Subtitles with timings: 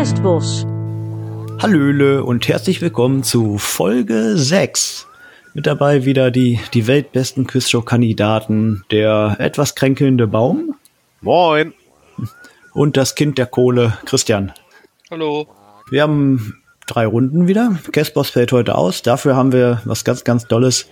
[0.00, 0.64] Kerstbos.
[1.60, 5.06] Hallöle und herzlich willkommen zu Folge 6.
[5.52, 10.74] Mit dabei wieder die, die weltbesten Quizshow-Kandidaten, der etwas kränkelnde Baum
[11.20, 11.74] Moin.
[12.72, 14.54] und das Kind der Kohle, Christian.
[15.10, 15.46] Hallo.
[15.90, 17.78] Wir haben drei Runden wieder.
[17.92, 19.02] Kespos fällt heute aus.
[19.02, 20.88] Dafür haben wir was ganz, ganz Dolles.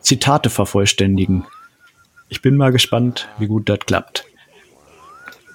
[0.00, 1.44] Zitate vervollständigen.
[2.30, 4.24] Ich bin mal gespannt, wie gut das klappt.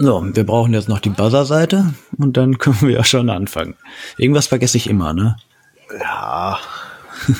[0.04, 3.75] So, wir brauchen jetzt noch die Buzzer-Seite und dann können wir ja schon anfangen.
[4.18, 5.37] Irgendwas vergesse ich immer, ne?
[5.97, 6.59] Ja,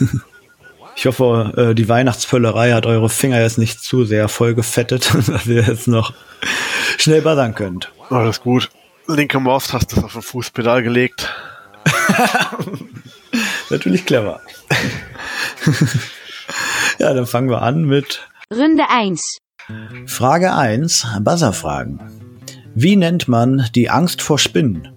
[0.96, 5.64] Ich hoffe, äh, die Weihnachtsvöllerei hat eure Finger jetzt nicht zu sehr vollgefettet, dass ihr
[5.64, 6.14] jetzt noch
[6.98, 7.92] schnell buzzern könnt.
[8.10, 8.70] alles gut.
[9.08, 11.34] Linke Maustaste ist auf den Fußpedal gelegt.
[13.70, 14.40] Natürlich clever.
[17.00, 19.40] ja, dann fangen wir an mit Runde 1.
[20.06, 22.23] Frage 1, Buzzerfragen.
[22.76, 24.90] Wie nennt man die Angst vor Spinnen?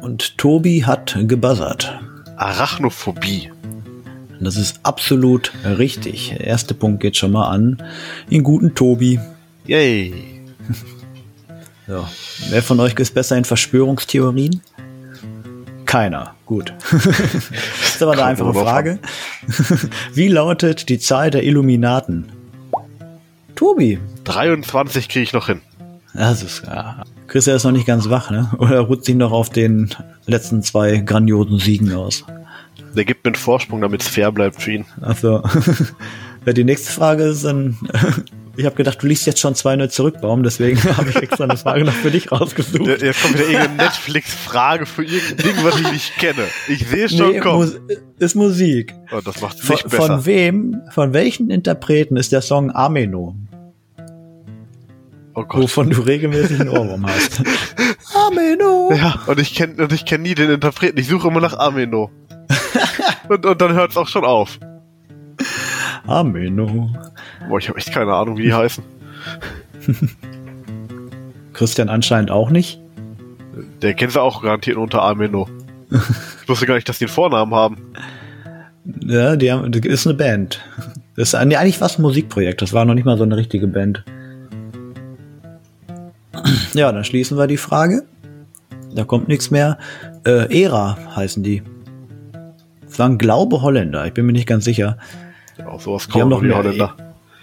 [0.00, 2.00] Und Tobi hat gebuzzert.
[2.36, 3.52] Arachnophobie.
[4.40, 6.30] Das ist absolut richtig.
[6.30, 7.82] Der erste Punkt geht schon mal an.
[8.30, 9.20] Den guten Tobi.
[9.66, 10.14] Yay.
[11.88, 12.06] So.
[12.48, 14.62] Wer von euch ist besser in Verschwörungstheorien?
[15.84, 16.36] Keiner.
[16.46, 16.72] Gut.
[16.92, 18.98] das ist aber eine einfache Frage.
[20.14, 22.30] Wie lautet die Zahl der Illuminaten?
[23.54, 23.98] Tobi.
[24.24, 25.60] 23 kriege ich noch hin.
[26.14, 27.04] Das ist, ja.
[27.26, 28.50] Christian ist noch nicht ganz wach, ne?
[28.58, 29.90] Oder ruht sich noch auf den
[30.26, 32.24] letzten zwei grandiosen Siegen aus?
[32.94, 34.84] Der gibt mir einen Vorsprung, damit es fair bleibt für ihn.
[35.00, 35.42] Also,
[36.44, 37.78] ja, die nächste Frage ist dann,
[38.56, 41.56] ich habe gedacht, du liest jetzt schon 2-0 zurück, Baum, deswegen habe ich extra eine
[41.56, 42.86] Frage noch für dich rausgesucht.
[43.02, 46.44] Jetzt kommt wieder irgendeine Netflix-Frage für irgendein Ding, was ich nicht kenne.
[46.68, 47.58] Ich sehe schon Nee, kommen.
[47.60, 47.76] Mus
[48.18, 48.94] ist Musik.
[49.10, 50.06] Oh, das macht es Von, nicht besser.
[50.06, 53.34] von wem, von welchen Interpreten ist der Song Ameno,
[55.34, 55.62] oh Gott.
[55.62, 57.42] wovon du regelmäßig einen Ohrwurm hast?
[58.26, 58.92] Ameno!
[58.94, 60.98] Ja, und ich kenne kenn nie den Interpreten.
[60.98, 62.10] Ich suche immer nach Ameno.
[63.28, 64.58] und, und dann hört es auch schon auf.
[66.06, 66.90] Ameno.
[67.48, 68.82] Boah, ich habe echt keine Ahnung, wie die heißen.
[71.52, 72.80] Christian anscheinend auch nicht.
[73.82, 75.48] Der kennt sie auch garantiert unter Ameno.
[76.42, 77.76] Ich wusste gar nicht, dass die einen Vornamen haben.
[79.00, 80.60] Ja, die haben, das ist eine Band.
[81.16, 82.62] Das ist eigentlich was ein Musikprojekt.
[82.62, 84.04] Das war noch nicht mal so eine richtige Band.
[86.74, 88.04] Ja, dann schließen wir die Frage.
[88.94, 89.78] Da kommt nichts mehr.
[90.24, 91.62] Äh, Era heißen die.
[92.86, 94.06] Das waren Glaube Holländer.
[94.06, 94.98] Ich bin mir nicht ganz sicher.
[95.58, 96.96] Ja, sowas Die haben kaum noch mehr, Holländer.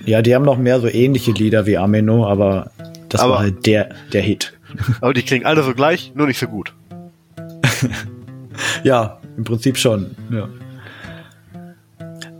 [0.05, 2.71] ja, die haben noch mehr so ähnliche Lieder wie Ameno, aber
[3.09, 4.53] das Aber- war halt der, der Hit.
[5.01, 6.73] Aber die klingen alle so gleich, nur nicht so gut.
[8.83, 10.15] Ja, im Prinzip schon.
[10.31, 10.47] Ja.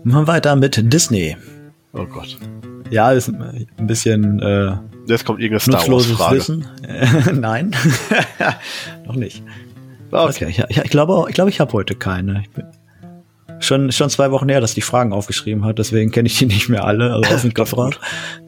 [0.04, 1.38] Machen wir weiter mit Disney.
[1.94, 2.38] Oh Gott.
[2.90, 4.74] Ja, ist ein bisschen äh,
[5.08, 6.36] Jetzt kommt irgendeine Star Wars nutzloses Frage.
[6.38, 6.68] Wissen.
[7.40, 7.76] Nein,
[9.06, 9.44] noch nicht.
[10.12, 10.46] Okay.
[10.46, 12.42] Okay, ich, ich glaube, ich, glaube, ich habe heute keine.
[12.42, 12.66] Ich bin
[13.60, 16.70] schon, schon zwei Wochen her, dass die Fragen aufgeschrieben hat, deswegen kenne ich die nicht
[16.70, 17.96] mehr alle, also aus dem Kopf raus.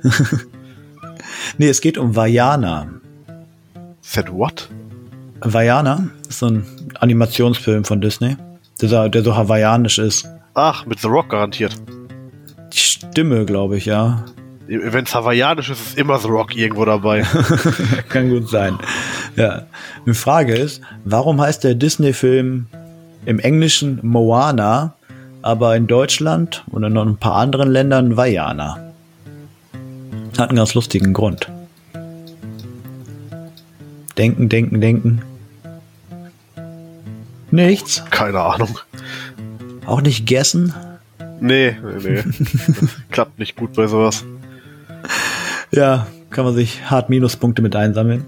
[1.58, 2.88] nee, es geht um Vajana.
[4.02, 4.70] Said what?
[5.42, 6.66] Vajana ist so ein
[7.00, 8.36] Animationsfilm von Disney,
[8.82, 10.28] der, so- der so hawaiianisch ist.
[10.54, 11.74] Ach, mit The Rock garantiert.
[12.74, 14.26] Die Stimme, glaube ich, ja.
[14.68, 17.24] Wenn es hawaiianisch ist, ist immer The Rock irgendwo dabei.
[18.10, 18.78] Kann gut sein.
[19.36, 19.64] Ja.
[20.06, 22.68] Die Frage ist, warum heißt der Disney-Film
[23.26, 24.96] im Englischen Moana,
[25.42, 28.94] aber in Deutschland und in noch ein paar anderen Ländern Vajana?
[30.38, 31.50] Hat einen ganz lustigen Grund.
[34.18, 35.22] Denken, denken, denken.
[37.52, 38.04] Nichts.
[38.12, 38.78] Keine Ahnung.
[39.86, 40.74] Auch nicht gessen.
[41.40, 42.24] Nee, nee, nee.
[43.12, 44.24] Klappt nicht gut bei sowas.
[45.72, 48.26] Ja, kann man sich hart Minuspunkte mit einsammeln.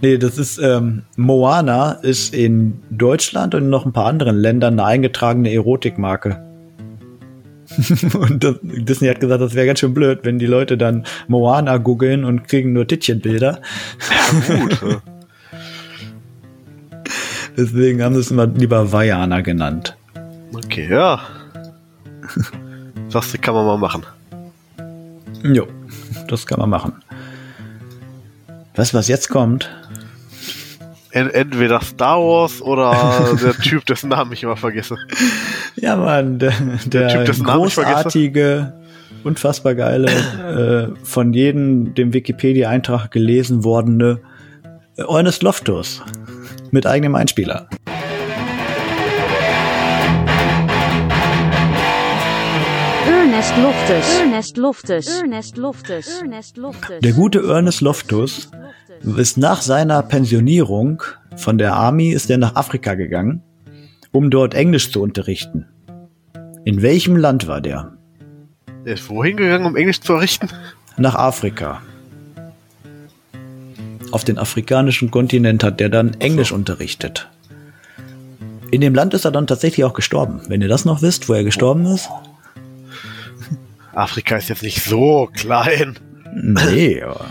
[0.00, 4.74] Nee, das ist, ähm, Moana ist in Deutschland und in noch ein paar anderen Ländern
[4.74, 6.53] eine eingetragene Erotikmarke.
[8.14, 11.78] und das, Disney hat gesagt, das wäre ganz schön blöd, wenn die Leute dann Moana
[11.78, 13.60] googeln und kriegen nur Tittchenbilder.
[14.48, 14.78] Ja, gut.
[17.56, 19.96] Deswegen haben sie es immer lieber Vajana genannt.
[20.52, 21.20] Okay, ja.
[23.08, 24.04] Sagst du, kann man mal machen.
[25.44, 25.68] Jo,
[26.26, 26.94] das kann man machen.
[28.74, 29.70] Weißt du, was jetzt kommt?
[31.10, 34.96] En entweder Star Wars oder der Typ, dessen Namen ich immer vergesse.
[35.76, 36.52] Ja, Mann, der,
[36.86, 37.42] der, Typ, ich vergesse.
[37.42, 38.72] großartige,
[39.24, 40.08] unfassbar geile,
[40.94, 44.20] äh, von jedem dem Wikipedia-Eintrag gelesen wordene
[44.96, 46.02] äh, Ernest Loftus
[46.70, 47.68] mit eigenem Einspieler.
[53.06, 54.20] Ernest Loftus.
[54.20, 55.20] Ernest Loftus.
[55.20, 56.20] Ernest Loftus.
[56.20, 57.00] Ernest Loftus.
[57.02, 58.50] Der gute Ernest Loftus
[59.16, 61.02] ist nach seiner Pensionierung
[61.36, 63.42] von der Army ist er nach Afrika gegangen,
[64.14, 65.66] um dort Englisch zu unterrichten.
[66.64, 67.92] In welchem Land war der?
[68.86, 70.48] Der ist wohin gegangen, um Englisch zu errichten?
[70.96, 71.82] Nach Afrika.
[74.12, 77.28] Auf den afrikanischen Kontinent hat der dann Englisch unterrichtet.
[78.70, 80.42] In dem Land ist er dann tatsächlich auch gestorben.
[80.46, 82.08] Wenn ihr das noch wisst, wo er gestorben ist?
[83.94, 85.98] Afrika ist jetzt nicht so klein.
[86.32, 87.26] Nee, aber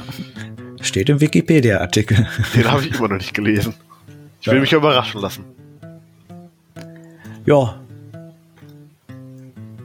[0.81, 2.27] steht im Wikipedia-Artikel.
[2.53, 3.73] Den habe ich immer noch nicht gelesen.
[4.41, 5.45] Ich will mich überraschen lassen.
[7.45, 7.75] Ja.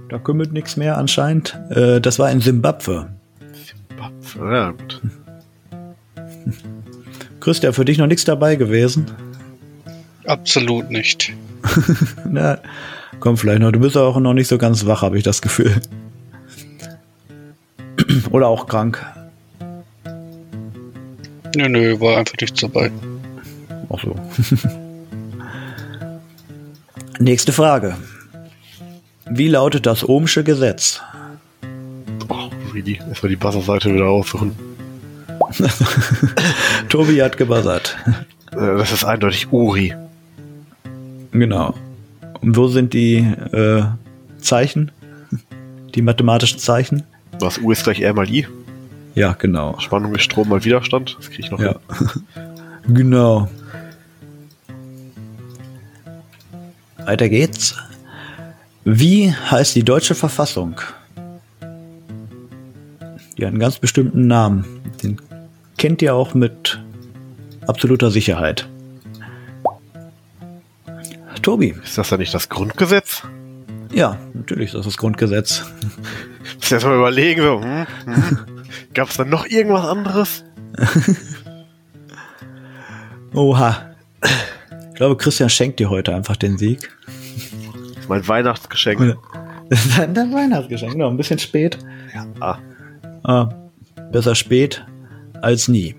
[0.08, 1.58] Da kümmert nichts mehr anscheinend.
[1.70, 3.10] Äh, das war in Simbabwe.
[3.66, 5.02] Zimbabwe, ja gut.
[7.40, 9.06] Christian, für dich noch nichts dabei gewesen?
[10.26, 11.32] Absolut nicht.
[12.28, 12.58] Na,
[13.20, 13.72] komm vielleicht noch.
[13.72, 15.80] Du bist auch noch nicht so ganz wach, habe ich das Gefühl.
[18.30, 19.04] Oder auch krank.
[21.56, 22.90] Nö, nö, war einfach nichts dabei.
[23.88, 24.14] Auch so.
[27.18, 27.96] Nächste Frage.
[29.30, 31.00] Wie lautet das Ohmsche Gesetz?
[32.28, 32.98] Oh, really?
[33.08, 34.56] Erstmal die Buzzer-Seite wieder aussuchen.
[36.88, 37.96] Tobi hat gebuzzert.
[38.52, 39.94] Äh, Das ist eindeutig Uri.
[41.32, 41.74] Genau.
[42.40, 43.84] Und wo sind die äh,
[44.40, 44.90] Zeichen?
[45.94, 47.02] Die mathematischen Zeichen?
[47.40, 48.46] Was U ist gleich R mal I.
[49.14, 49.78] Ja, genau.
[49.80, 51.16] Spannung ist Strom mal Widerstand.
[51.18, 51.76] Das kriege ich noch Ja.
[51.98, 52.10] hin.
[52.94, 53.48] genau.
[57.08, 57.74] Weiter geht's.
[58.84, 60.78] Wie heißt die deutsche Verfassung?
[63.38, 64.66] Die hat einen ganz bestimmten Namen.
[65.02, 65.18] Den
[65.78, 66.78] kennt ihr auch mit
[67.66, 68.68] absoluter Sicherheit.
[71.40, 71.74] Tobi.
[71.82, 73.22] Ist das dann nicht das Grundgesetz?
[73.90, 75.64] Ja, natürlich ist das das Grundgesetz.
[76.56, 78.38] Muss erst mal überlegen, so, hm, hm.
[78.92, 80.44] Gab es dann noch irgendwas anderes?
[83.32, 83.94] Oha.
[84.98, 86.90] Ich glaube, Christian schenkt dir heute einfach den Sieg.
[87.94, 89.16] Das ist mein Weihnachtsgeschenk.
[89.70, 91.78] Das ist dein Weihnachtsgeschenk, noch ein bisschen spät.
[92.40, 92.58] Ah,
[93.22, 93.48] Ah,
[94.10, 94.84] besser spät
[95.40, 95.94] als nie.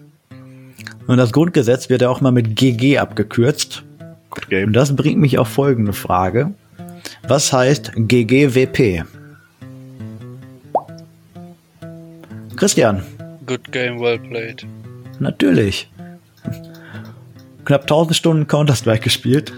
[1.08, 3.84] Und das Grundgesetz wird ja auch mal mit GG abgekürzt.
[4.32, 4.74] good Und game.
[4.74, 6.52] das bringt mich auf folgende Frage.
[7.26, 9.06] Was heißt GGWP?
[12.58, 13.02] Christian,
[13.46, 14.66] Good game, well played.
[15.20, 15.90] natürlich.
[17.70, 19.54] Knapp 1000 Stunden Counter-Strike gespielt.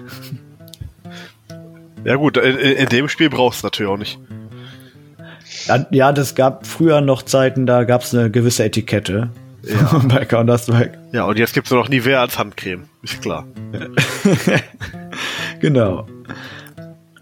[2.04, 4.20] Ja gut, in, in dem Spiel brauchst du natürlich auch nicht.
[5.68, 9.30] Ja, Ja, das gab früher noch Zeiten, da gab es eine gewisse Etikette
[9.64, 10.02] Ja.
[10.10, 10.98] bei Counter-Strike.
[11.14, 12.84] Ja, und jetzt gibt's nur noch Nivea als Handcreme.
[13.02, 13.48] Ist klar.
[15.62, 16.06] Genau.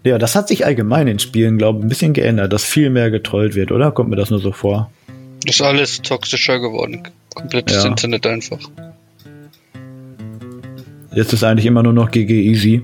[0.02, 3.12] Ja, das hat sich allgemein in Spielen, glaube ich, ein bisschen geändert, dass viel mehr
[3.12, 3.92] getrollt wird, oder?
[3.92, 4.90] Kommt mir das nur so vor?
[5.44, 7.02] Ist alles toxischer geworden.
[7.34, 7.88] Komplettes Ja.
[7.90, 8.58] Internet einfach.
[11.12, 12.82] Jetzt ist eigentlich immer nur noch GG easy.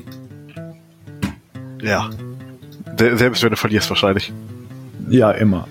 [1.82, 2.10] Ja.
[2.98, 4.32] Se- Selbst wenn du verlierst wahrscheinlich.
[5.08, 5.68] Ja, immer.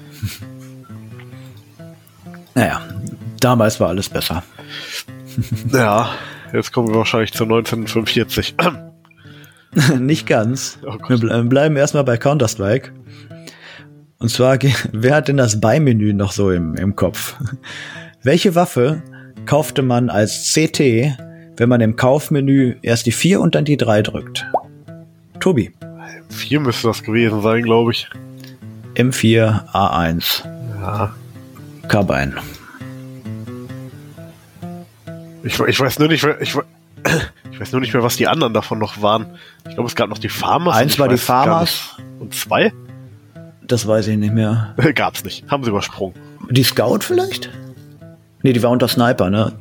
[2.54, 2.82] naja,
[3.40, 4.44] damals war alles besser.
[5.74, 6.12] Ja.
[6.54, 8.56] Jetzt kommen wir wahrscheinlich zu 1945.
[10.00, 10.80] Nicht ganz.
[10.86, 10.96] Oh.
[11.10, 12.92] Wir ble bleiben erstmal bei Counter-Strike.
[14.20, 14.58] Und zwar,
[14.94, 17.36] wer hat denn das Beimenü noch so im, im Kopf?
[18.24, 19.04] Welche Waffe
[19.46, 21.18] kaufte man als CT,
[21.58, 24.46] wenn man im Kaufmenü erst die 4 und dann die 3 drückt?
[25.40, 25.72] Tobi.
[26.30, 28.10] Vier müsste das gewesen sein, glaube ich.
[28.96, 30.44] M4 A1
[30.82, 31.14] Ja.
[31.88, 32.36] Carbine.
[35.44, 36.56] Ich, ich weiß nur nicht, ich,
[37.52, 39.28] ich weiß nur nicht mehr, was die anderen davon noch waren.
[39.68, 40.76] Ich glaube, es gab noch die Farmers.
[40.76, 41.96] Eins war die Farmers.
[42.20, 42.74] Und zwei?
[43.62, 44.76] Das weiß ich nicht mehr.
[44.96, 45.50] Gab's nicht.
[45.50, 46.16] Haben sie übersprungen.
[46.50, 47.50] Die Scout vielleicht?
[48.44, 49.54] Nee, die war unter Sniper, ne?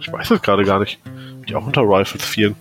[0.00, 1.00] Ich weiß es gerade gar nicht.
[1.48, 2.54] Die auch unter Rifles fielen.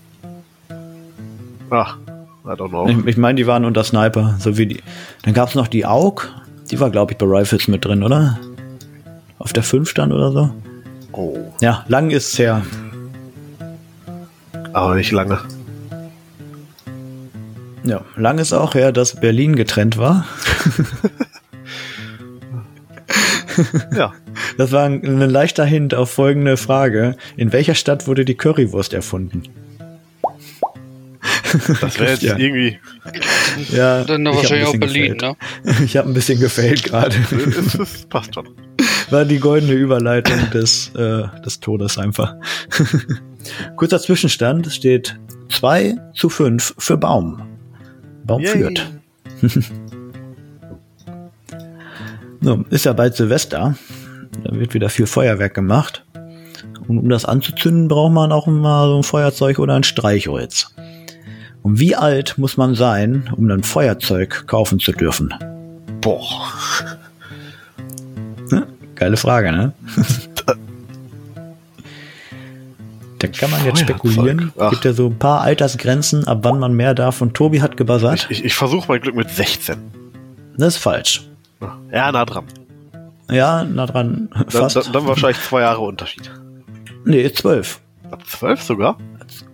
[1.69, 1.97] Ach,
[2.45, 2.87] I don't know.
[2.87, 4.81] Ich, ich meine, die waren unter Sniper, so wie die.
[5.23, 6.27] Dann gab's noch die AUG.
[6.71, 8.37] Die war, glaube ich, bei Rifles mit drin, oder?
[9.39, 10.49] Auf der 5 stand oder so.
[11.13, 12.61] Oh, Ja, lang ist's her.
[14.73, 15.39] aber nicht lange.
[17.83, 20.25] Ja, lang ist auch her, dass Berlin getrennt war.
[23.95, 24.13] Ja.
[24.57, 27.15] Das war ein, ein leichter Hint auf folgende Frage.
[27.37, 29.43] In welcher Stadt wurde die Currywurst erfunden?
[31.81, 32.79] Das wäre jetzt irgendwie.
[33.71, 35.75] Ja, Dann wahrscheinlich auch Berlin, bisschen ne?
[35.85, 37.15] Ich habe ein bisschen gefailt gerade.
[37.79, 38.49] Es passt schon.
[39.09, 42.35] War die goldene Überleitung des, äh, des Todes einfach.
[43.75, 47.41] Kurzer Zwischenstand es steht 2 zu 5 für Baum.
[48.23, 48.51] Baum Yay.
[48.51, 48.91] führt.
[52.41, 53.75] So, ist ja bald Silvester.
[54.43, 56.05] Da wird wieder viel Feuerwerk gemacht.
[56.87, 60.73] Und um das anzuzünden, braucht man auch mal so ein Feuerzeug oder ein Streichholz.
[61.63, 65.33] Und wie alt muss man sein, um ein Feuerzeug kaufen zu dürfen?
[66.01, 66.23] Boah.
[68.49, 68.67] Ne?
[68.95, 69.73] Geile Frage, ne?
[73.21, 74.51] Da kann man jetzt spekulieren.
[74.57, 74.71] Ach.
[74.71, 77.21] Gibt ja so ein paar Altersgrenzen, ab wann man mehr darf.
[77.21, 78.25] Und Tobi hat gebuzzert.
[78.31, 79.77] Ich, ich versuche mein Glück mit 16.
[80.57, 81.29] Das ist falsch.
[81.91, 82.45] Ja, nah dran.
[83.31, 84.29] Ja, na dran.
[84.33, 84.75] Dann, Fast.
[84.75, 86.29] dann, dann wahrscheinlich zwei Jahre Unterschied.
[87.05, 87.79] nee, zwölf.
[88.11, 88.97] Ab 12 sogar?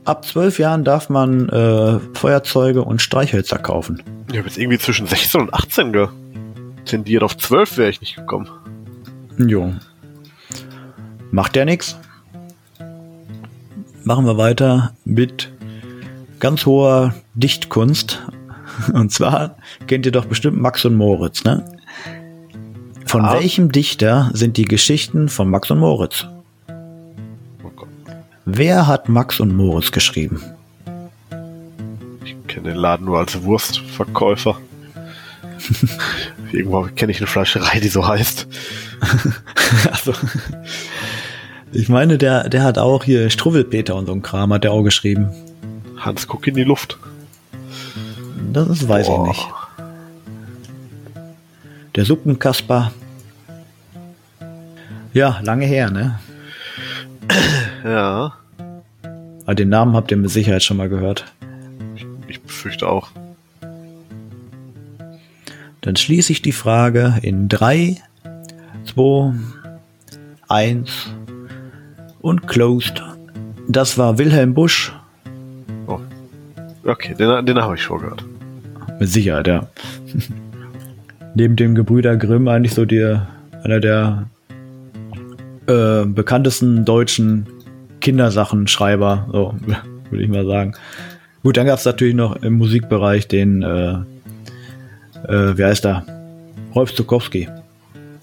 [0.03, 4.01] Ab zwölf Jahren darf man äh, Feuerzeuge und Streichhölzer kaufen.
[4.31, 6.07] Ich habe jetzt irgendwie zwischen 16 und 18 ge
[6.85, 7.21] tendiert.
[7.21, 8.49] Auf 12 wäre ich nicht gekommen.
[9.37, 9.73] Jo.
[11.29, 11.97] Macht ja nix.
[14.03, 15.51] Machen wir weiter mit
[16.39, 18.23] ganz hoher Dichtkunst.
[18.93, 19.57] Und zwar
[19.87, 21.65] kennt ihr doch bestimmt Max und Moritz, ne?
[23.07, 23.33] Von Ja.
[23.33, 26.25] welchem Dichter sind die Geschichten von Max und Moritz?
[27.63, 27.71] Oh.
[28.45, 30.41] Wer hat Max und Moritz geschrieben?
[32.25, 34.57] Ich kenne den Laden nur als Wurstverkäufer.
[36.51, 38.47] Irgendwo kenne ich eine Fleischerei, die so heißt.
[39.91, 40.13] Also,
[41.73, 44.81] ich meine, der, der hat auch hier Struwwelpeter und so ein Kram hat der auch
[44.83, 45.29] geschrieben.
[45.97, 46.97] Hans, guck in die Luft.
[48.53, 49.23] Das ist, weiß Boah.
[49.23, 49.47] ich nicht.
[51.97, 52.91] Der Suppenkasper.
[55.13, 56.19] Ja, lange her, ne?
[57.83, 58.33] Ja,
[59.45, 61.25] Aber den Namen habt ihr mit Sicherheit schon mal gehört.
[62.27, 63.09] ich befürchte auch.
[65.81, 67.95] Dann schließe ich die Frage in 3,
[68.85, 69.33] 2,
[70.49, 71.09] 1
[72.19, 73.01] und closed.
[73.67, 74.93] Das war Wilhelm Busch.
[75.87, 75.99] Oh.
[76.83, 78.23] Okay, den, den habe ich schon gehört.
[78.99, 79.67] Mit Sicherheit, ja.
[81.35, 83.27] Neben dem Gebrüder Grimm eigentlich so der,
[83.63, 84.27] einer der
[85.67, 87.45] äh, bekanntesten deutschen
[88.01, 89.55] Kindersachenschreiber, so
[90.09, 90.73] würde ich mal sagen.
[91.43, 93.91] Gut, dann gab es natürlich noch im Musikbereich den, äh,
[95.27, 96.03] äh, wie heißt er?
[96.75, 97.47] Rolf Zukowski.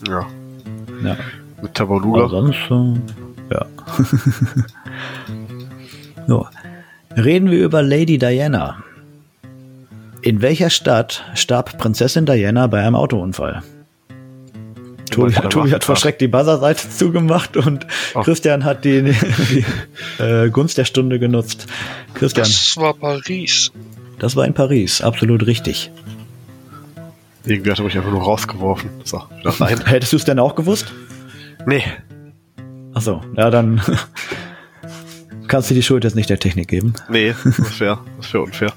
[0.08, 0.26] Ja,
[1.04, 1.16] Ja.
[1.62, 2.28] mit Tabaluga.
[2.28, 3.66] sonst, äh, ja.
[6.26, 6.46] so.
[7.16, 8.76] Reden wir über Lady Diana.
[10.24, 13.62] In welcher Stadt starb Prinzessin Diana bei einem Autounfall?
[15.10, 15.84] Tobi, Tobi hat Nachmittag.
[15.84, 18.22] verschreckt die Buzzerseite zugemacht und Oh.
[18.22, 19.02] Christian hat die,
[19.50, 19.64] die
[20.22, 21.66] äh, Gunst der Stunde genutzt.
[22.14, 23.70] Christian, das, Das war Paris.
[24.34, 25.90] war in Paris, absolut richtig.
[27.44, 28.88] Irgendwie hat er mich einfach nur rausgeworfen.
[29.04, 29.78] So, rein.
[29.84, 30.92] Hättest du es denn auch gewusst?
[31.66, 31.82] nee,
[32.94, 33.82] Achso, ja, dann
[35.48, 36.94] kannst du die Schuld jetzt nicht der Technik geben.
[37.10, 38.72] nee, das wäre das wär unfair.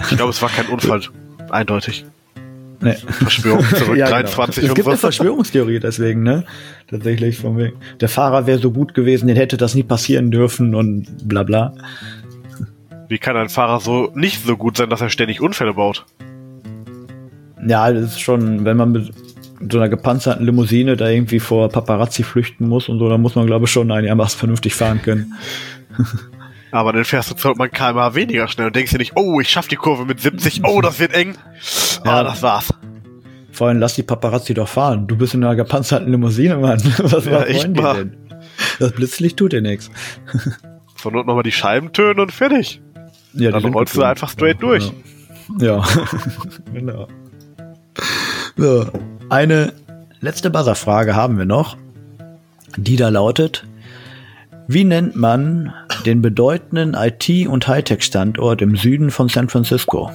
[0.00, 1.00] Ich glaube, es war kein Unfall.
[1.50, 2.04] Eindeutig.
[2.80, 2.94] Nee.
[2.94, 4.70] Verschwörung zurück, Ja, 23 genau.
[4.70, 4.90] Es gibt so.
[4.90, 6.44] eine Verschwörungstheorie deswegen, ne?
[6.88, 7.76] Tatsächlich von wegen.
[8.00, 11.74] Der Fahrer wäre so gut gewesen, den hätte das nie passieren dürfen und bla bla.
[13.08, 16.04] Wie kann ein Fahrer so nicht so gut sein, dass er ständig Unfälle baut?
[17.66, 19.12] Ja, das ist schon, wenn man mit
[19.72, 23.46] so einer gepanzerten Limousine da irgendwie vor Paparazzi flüchten muss und so, dann muss man,
[23.46, 25.34] glaube ich, schon einigermaßen vernünftig fahren können.
[26.70, 29.48] Aber dann fährst du zurück, man kmh weniger schnell und denkst dir nicht, oh, ich
[29.48, 31.34] schaff die Kurve mit 70, oh, das wird eng.
[32.04, 32.12] Ja.
[32.12, 32.68] Ah, das war's.
[33.52, 35.06] Vor allem lass die Paparazzi doch fahren.
[35.06, 36.78] Du bist in einer gepanzerten Limousine, Mann.
[36.98, 37.94] Was Ja, wollen die mal.
[37.94, 38.16] denn?
[38.78, 39.90] Das Blitzlicht tut dir nichts.
[40.96, 42.80] Zur Not nochmal die Scheiben tönen und fertig.
[43.32, 44.92] Ja, Dann rollst du einfach straight durch.
[45.58, 45.78] Ja.
[45.78, 45.84] ja.
[46.72, 47.08] genau.
[48.56, 48.86] So,
[49.28, 49.72] eine
[50.20, 51.76] letzte Buzzerfrage haben wir noch,
[52.76, 53.64] die da lautet:
[54.70, 55.72] Wie nennt man
[56.04, 60.10] den bedeutenden IT- und Hightech-Standort im Süden von San Francisco?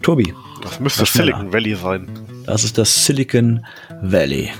[0.00, 0.32] Tobi,
[0.62, 1.36] Das müsste schneller.
[1.36, 2.08] Silicon Valley sein.
[2.46, 3.64] das ist das Silicon
[4.00, 4.50] Valley.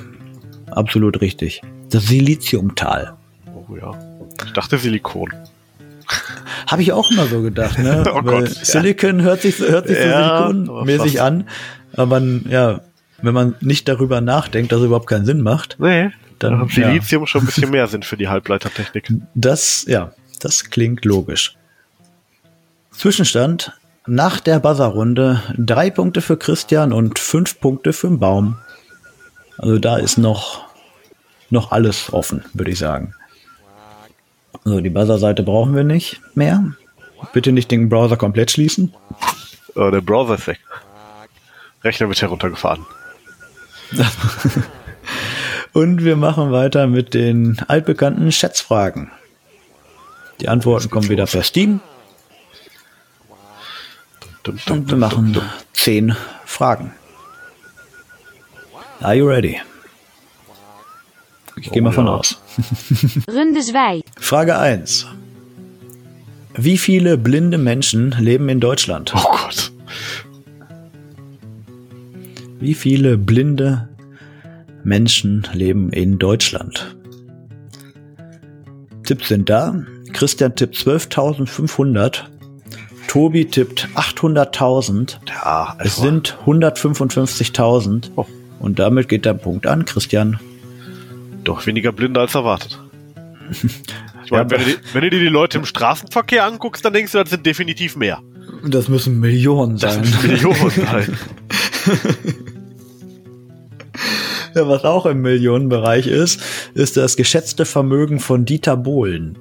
[0.70, 1.62] Absolut richtig.
[1.90, 3.14] Das Siliziumtal.
[3.54, 3.92] Oh ja.
[4.44, 5.30] Ich dachte Silikon.
[6.66, 8.04] Habe ich auch immer so gedacht, ne?
[8.14, 8.64] Oh Gott, ja.
[8.64, 11.48] Silicon hört sich, hört sich Ja, so silikonmäßig an,
[11.94, 12.80] aber man, ja,
[13.22, 16.10] wenn man nicht darüber nachdenkt, dass es überhaupt keinen Sinn macht, Nee,
[16.42, 19.12] Dann, dann hat Silizium schon ein bisschen mehr Sinn für die Halbleitertechnik.
[19.34, 21.56] das, ja, das klingt logisch.
[22.90, 23.72] Zwischenstand
[24.06, 28.56] nach der Buzzer-Runde drei Punkte für Christian und fünf Punkte für den Baum.
[29.56, 30.64] Also da ist noch,
[31.50, 33.14] noch alles offen, würde ich sagen.
[34.64, 36.72] So, die Buzzer-Seite brauchen wir nicht mehr.
[37.32, 38.92] Bitte nicht den Browser komplett schließen.
[39.76, 40.60] Äh, der Browser ist weg.
[41.84, 42.84] Rechner wird heruntergefahren.
[45.72, 49.10] Und wir machen weiter mit den altbekannten Schätzfragen.
[50.40, 51.80] Die Antworten kommen wieder per Steam
[54.68, 55.40] und wir machen
[55.72, 56.92] zehn Fragen.
[59.00, 59.60] Are you ready?
[61.56, 62.12] Ich gehe mal Oh von ja.
[62.12, 62.40] aus.
[63.28, 64.02] Rundeswij.
[64.18, 65.06] Frage 1.
[66.54, 69.12] Wie viele blinde Menschen leben in Deutschland?
[69.14, 69.72] Oh Gott.
[72.58, 73.88] Wie viele blinde
[74.84, 76.96] Menschen leben in Deutschland?
[79.04, 79.82] Tipps sind da.
[80.12, 82.24] Christian tippt 12.500.
[83.08, 85.16] Tobi tippt 800.000.
[85.28, 88.10] Ja, Es sind 155.000.
[88.16, 88.26] Oh.
[88.60, 90.38] Und damit geht der Punkt an Christian.
[91.44, 92.80] doch weniger Blinde als erwartet.
[94.24, 96.92] Ich Ja, meine, wenn, du die- wenn du dir die Leute im Straßenverkehr anguckst, dann
[96.92, 98.20] denkst du, das sind definitiv mehr.
[98.64, 100.04] Das müssen Millionen Das sein.
[100.04, 101.18] sind Millionen sein.
[104.68, 106.40] Was auch im Millionenbereich ist,
[106.74, 109.38] ist das geschätzte Vermögen von Dieter Bohlen.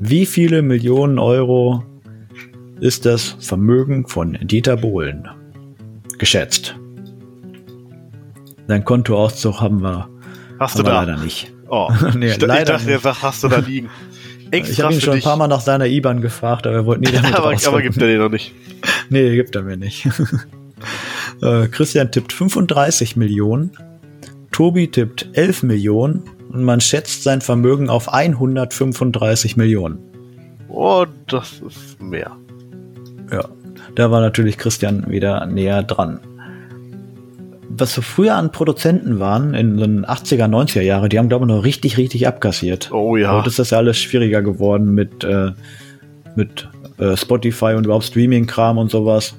[0.00, 1.82] Wie viele Millionen Euro
[2.80, 5.26] ist das Vermögen von Dieter Bohlen?
[6.18, 6.76] Geschätzt.
[8.68, 10.08] Dein Kontoauszug haben wir,
[10.58, 11.02] Hast haben du wir da?
[11.04, 11.52] leider nicht.
[11.68, 13.02] Oh, Nee, ich, ich leider dachte, er nicht.
[13.02, 13.88] sagt, hast du da liegen.
[14.52, 15.24] Ich Extra habe ihn schon ein dich.
[15.24, 18.06] paar Mal nach seiner IBAN gefragt, aber er wollte nie damit aber, aber gibt er
[18.06, 18.54] den noch nicht.
[19.10, 20.06] Nee, gibt er mir nicht.
[21.42, 23.72] äh, Christian tippt 35 Millionen,
[24.56, 29.98] Tobi tippt 11 Millionen und man schätzt sein Vermögen auf 135 Millionen.
[30.68, 32.34] Oh, das ist mehr.
[33.30, 33.50] Ja,
[33.96, 36.20] da war natürlich Christian wieder näher dran.
[37.68, 41.48] Was so früher an Produzenten waren, in den 80er, 90er Jahre, die haben, glaube ich,
[41.48, 42.90] noch richtig, richtig abkassiert.
[42.92, 43.36] Oh ja.
[43.36, 45.50] Heute ist das ja alles schwieriger geworden mit, äh,
[46.34, 49.36] mit äh, Spotify und überhaupt Streaming-Kram und sowas.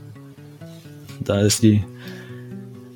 [1.22, 1.84] Da ist die,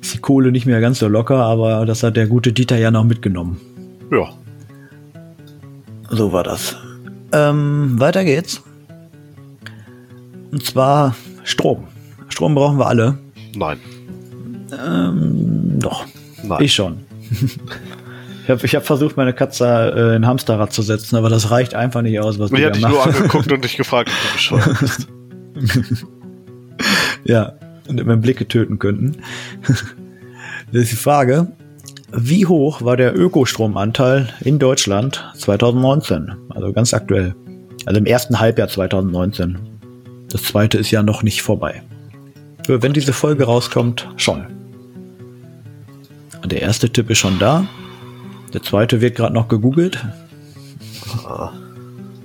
[0.02, 2.90] ist die Kohle nicht mehr ganz so locker, aber das hat der gute Dieter ja
[2.90, 3.60] noch mitgenommen.
[4.10, 4.28] Ja.
[6.10, 6.76] So war das.
[7.32, 8.62] Ähm, weiter geht's.
[10.50, 11.84] Und zwar Strom.
[12.28, 13.18] Strom brauchen wir alle.
[13.54, 13.78] Nein.
[14.84, 16.04] Ähm, doch,
[16.42, 16.62] Nein.
[16.62, 16.98] ich schon.
[18.42, 21.74] ich habe ich hab versucht, meine Katze äh, in Hamsterrad zu setzen, aber das reicht
[21.74, 24.28] einfach nicht aus, was ich die hatte da dich nur angeguckt und dich gefragt, ob
[24.28, 26.06] du bescheuert bist.
[27.24, 27.52] Ja,
[27.88, 29.16] und wenn Blicke töten könnten.
[30.72, 31.48] Das ist die Frage,
[32.12, 36.32] wie hoch war der Ökostromanteil in Deutschland 2019?
[36.50, 37.34] Also ganz aktuell.
[37.84, 39.58] Also im ersten Halbjahr 2019.
[40.30, 41.82] Das zweite ist ja noch nicht vorbei.
[42.64, 44.46] Für wenn diese Folge rauskommt, schon.
[46.44, 47.66] Der erste Tipp ist schon da.
[48.54, 50.02] Der zweite wird gerade noch gegoogelt.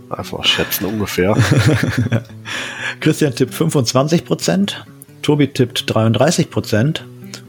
[0.09, 1.35] Einfach schätzen ungefähr.
[3.01, 4.85] Christian tippt 25 Prozent,
[5.21, 6.49] Tobi tippt 33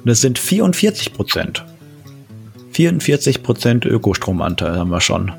[0.08, 1.64] Es sind 44 Prozent.
[2.72, 5.32] 44 Prozent Ökostromanteil haben wir schon.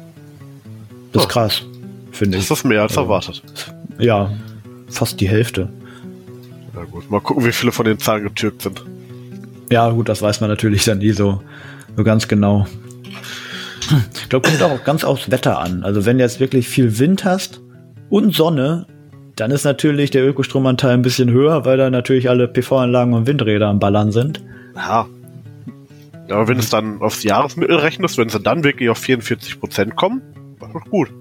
[1.12, 1.32] Das ist Oh.
[1.32, 1.64] krass,
[2.12, 2.52] finde Das ich.
[2.52, 3.42] ist mehr als erwartet.
[3.98, 4.32] Ja,
[4.90, 5.70] fast die Hälfte.
[6.76, 8.84] Na gut, mal gucken, wie viele von den Zahlen getürkt sind.
[9.72, 11.42] Ja, gut, das weiß man natürlich dann nie so,
[11.96, 12.66] so ganz genau.
[14.16, 15.84] Ich glaube, kommt auch ganz aufs Wetter an.
[15.84, 17.60] Also wenn du jetzt wirklich viel Wind hast
[18.10, 18.86] und Sonne,
[19.36, 23.68] dann ist natürlich der Ökostromanteil ein bisschen höher, weil da natürlich alle PV-Anlagen und Windräder
[23.68, 24.44] am Ballern sind.
[24.76, 25.08] Ja.
[26.30, 30.22] Aber wenn es dann aufs Jahresmittel rechnest, wenn sie dann wirklich auf 44% kommen,
[30.62, 31.12] ist doch gut.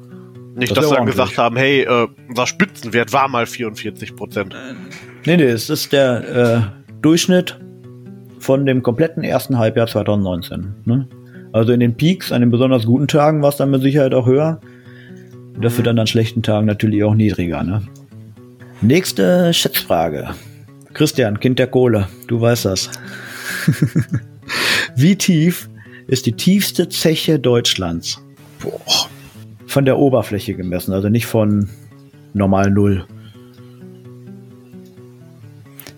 [0.55, 4.53] Nicht, Das dass sie dann gesagt haben, hey, äh, unser Spitzenwert war mal 44%.
[5.25, 7.59] Nee, nee, es ist der äh, Durchschnitt
[8.41, 10.75] von dem kompletten ersten Halbjahr 2019.
[10.85, 11.09] Ne?
[11.53, 14.27] Also in den Peaks, an den besonders guten Tagen war es dann mit Sicherheit auch
[14.27, 14.61] höher.
[15.61, 17.63] Dafür dann an schlechten Tagen natürlich auch niedriger.
[17.63, 17.83] Ne?
[18.81, 20.31] Nächste Schätzfrage.
[20.93, 22.91] Christian, Kind der Kohle, du weißt das.
[24.97, 25.69] Wie tief
[26.07, 28.21] ist die tiefste Zeche Deutschlands?
[28.61, 29.09] Boah.
[29.67, 31.69] Von der Oberfläche gemessen, also nicht von
[32.33, 33.07] normal Null.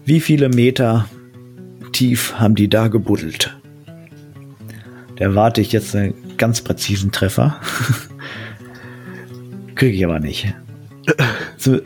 [0.04, 1.08] Wie viele Meter
[1.92, 3.56] tief haben die da gebuddelt?
[5.16, 7.60] Da erwarte ich jetzt einen ganz präzisen Treffer.
[9.76, 10.52] Kriege ich aber nicht.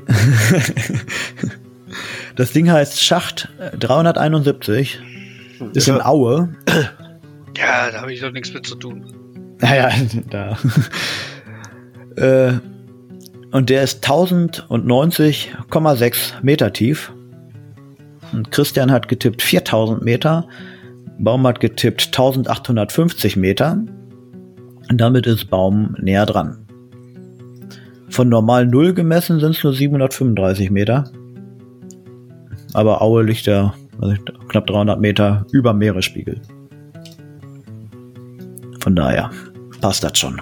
[2.37, 3.48] Das Ding heißt Schacht
[3.79, 4.98] 371.
[5.74, 6.54] Ist in Aue.
[7.56, 9.04] Ja, da habe ich doch nichts mit zu tun.
[9.60, 9.90] Naja,
[10.30, 10.58] da.
[12.16, 12.54] äh,
[13.52, 17.12] und der ist 1090,6 Meter tief.
[18.32, 20.48] Und Christian hat getippt 4000 Meter.
[21.18, 23.84] Baum hat getippt 1850 Meter.
[24.90, 26.66] Und damit ist Baum näher dran.
[28.10, 31.04] Von normal Null gemessen sind es nur 735 Meter.
[32.72, 34.14] Aber Aue liegt ja also
[34.48, 36.40] knapp 300 Meter über Meeresspiegel.
[38.80, 39.30] Von daher
[39.80, 40.40] passt das schon.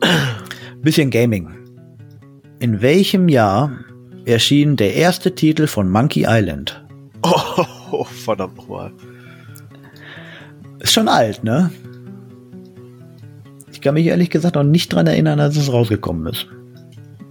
[0.82, 1.48] Bisschen Gaming.
[2.60, 3.70] In welchem Jahr
[4.24, 6.84] erschien der erste Titel von Monkey Island?
[7.22, 8.92] Oh, verdammt nochmal.
[10.80, 11.70] Ist schon alt, ne?
[13.72, 16.46] Ich kann mich ehrlich gesagt auch nicht dran erinnern, als es rausgekommen ist.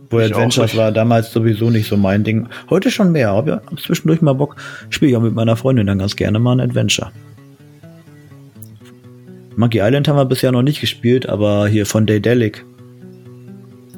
[0.09, 2.47] Wo Ich Adventures war damals sowieso nicht so mein Ding.
[2.69, 4.55] Heute schon mehr, aber hab zwischendurch mal Bock.
[4.89, 7.11] Spiele ich auch mit meiner Freundin dann ganz gerne mal ein Adventure.
[9.57, 12.63] Monkey Island haben wir bisher noch nicht gespielt, aber hier von Daedalic.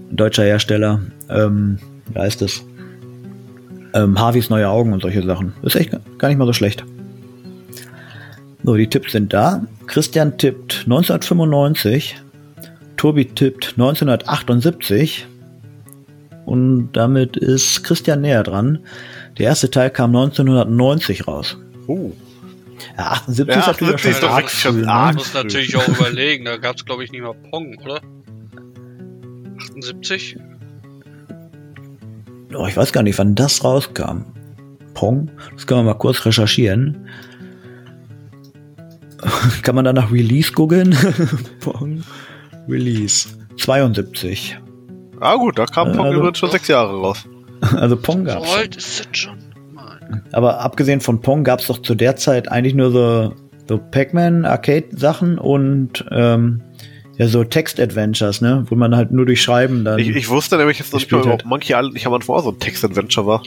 [0.09, 1.01] Deutscher Hersteller.
[1.29, 1.77] Ähm,
[2.13, 2.63] wie heißt es?
[3.93, 5.53] Ähm, Harveys neue Augen und solche Sachen.
[5.61, 6.83] Ist echt gar nicht mal so schlecht.
[8.63, 9.65] So, die Tipps sind da.
[9.87, 12.15] Christian tippt 1995.
[12.97, 15.27] Tobi tippt 1978.
[16.49, 18.79] Und damit ist Christian näher dran.
[19.37, 21.57] Der erste Teil kam 1990 raus.
[21.85, 22.11] Oh.
[22.97, 24.91] Ja, 78 Ja, ist natürlich 78 ist arg wirklich schon früh, ne?
[24.91, 25.15] arg.
[25.15, 28.01] muss natürlich auch überlegen, da gab es glaube ich nicht mal Pong, oder?
[29.59, 30.37] 78?
[32.55, 34.23] Oh, ich weiß gar nicht, wann das rauskam.
[34.95, 35.29] Pong?
[35.53, 37.07] Das können wir mal kurz recherchieren.
[39.61, 40.97] Kann man da nach Release googeln?
[41.59, 42.03] Pong
[42.67, 44.57] Release 72.
[45.19, 47.25] Ah gut, da kam Äh, Pong also- übrigens schon sechs Jahre raus.
[47.75, 48.47] Also Pong So gab's.
[48.49, 48.57] schon.
[48.59, 49.37] alt ist das schon?
[50.31, 53.33] Aber abgesehen von Pong gab's doch zu der Zeit eigentlich nur so,
[53.67, 56.61] so Pac-Man, Arcade-Sachen und ähm,
[57.17, 58.65] ja so Text-Adventures, ne?
[58.69, 59.99] Wo man halt nur durch Schreiben dann.
[59.99, 62.37] Ich, ich wusste nämlich jetzt noch nicht mal, Gespielt ob Monkey Island nicht am Anfang
[62.37, 63.43] auch so ein Text-Adventure war.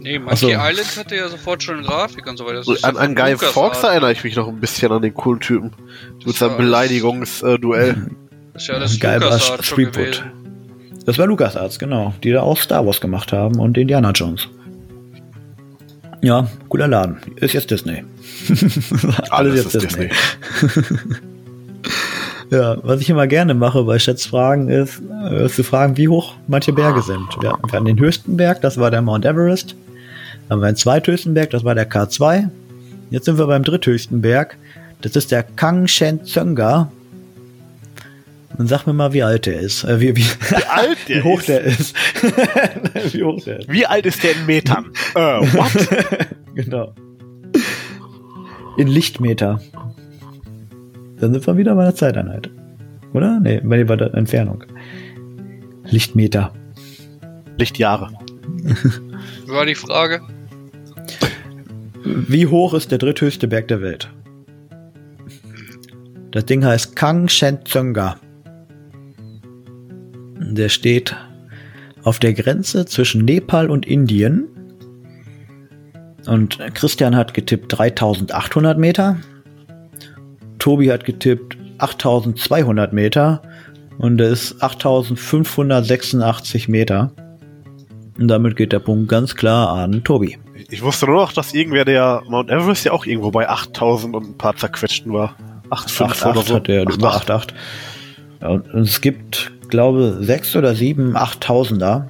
[0.00, 0.46] Nee, Ach so.
[0.46, 2.58] Monkey Island hatte ja sofort schon Grafik und so weiter.
[2.58, 3.36] Das ist An, an Guy.
[3.36, 5.72] Fawkes erinnere ich mich noch ein bisschen an den coolen Typen.
[6.18, 8.06] Mit Das seinem war- Beleidigungsduell.
[8.54, 10.22] Das ist ja alles Geil war gewesen.
[11.06, 12.12] Das war LucasArts, genau.
[12.22, 14.48] Die da auch Star Wars gemacht haben und Indiana Jones.
[16.20, 17.18] Ja, cooler Laden.
[17.36, 18.04] Ist jetzt Disney.
[19.30, 20.10] Alles, jetzt Disney.
[22.50, 26.72] Ja, was ich immer gerne mache bei Schätzfragen ist, äh, zu fragen, wie hoch manche
[26.72, 27.26] Berge sind.
[27.40, 29.74] Wir, hatten den höchsten Berg, das war der Mount Everest.
[30.48, 32.48] Dann haben wir den zweithöchsten Berg, das war der K2.
[33.10, 34.56] Jetzt sind wir beim dritthöchsten Berg.
[35.00, 36.90] Das ist der Kangshenzonga.
[38.58, 39.84] Und sag mir mal, wie alt der ist.
[39.84, 41.48] Äh, wie, wie, Wie alt der wie hoch ist?
[41.48, 41.94] der ist.
[43.14, 43.70] wie hoch der ist.
[43.70, 44.90] Wie alt ist der in Metern?
[45.14, 46.26] äh, what?
[46.54, 46.94] Genau.
[48.78, 49.60] In Lichtmeter.
[51.20, 52.48] Dann sind wir wieder bei der Zeiteinheit.
[53.12, 53.38] Oder?
[53.40, 54.64] Nee, bei der Entfernung.
[55.84, 56.54] Lichtmeter.
[57.58, 58.10] Lichtjahre.
[58.62, 60.22] Wie war die Frage?
[62.04, 64.10] Wie hoch ist der dritthöchste Berg der Welt?
[66.30, 68.16] Das Ding heißt Kangshenzonga.
[70.38, 71.16] Der steht
[72.02, 74.48] auf der Grenze zwischen Nepal und Indien.
[76.26, 79.16] Und Christian hat getippt 3800 Meter.
[80.58, 83.42] Tobi hat getippt 8200 Meter.
[83.98, 87.12] Und er ist 8586 Meter.
[88.18, 90.38] Und damit geht der Punkt ganz klar an Tobi.
[90.68, 94.30] Ich wusste nur noch, dass irgendwer der Mount Everest ja auch irgendwo bei 8000 und
[94.30, 95.36] ein paar zerquetschten war.
[95.70, 96.54] 8,5 oder 8,8 so.
[96.54, 97.48] hat er, über 8,8.
[98.40, 102.04] Ja, und es gibt, glaube sechs oder sieben 8000er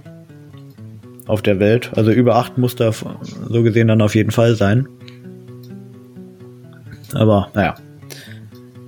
[1.27, 1.91] auf der Welt.
[1.97, 4.87] Also über 8 muss da so gesehen dann auf jeden Fall sein.
[7.13, 7.75] Aber, naja.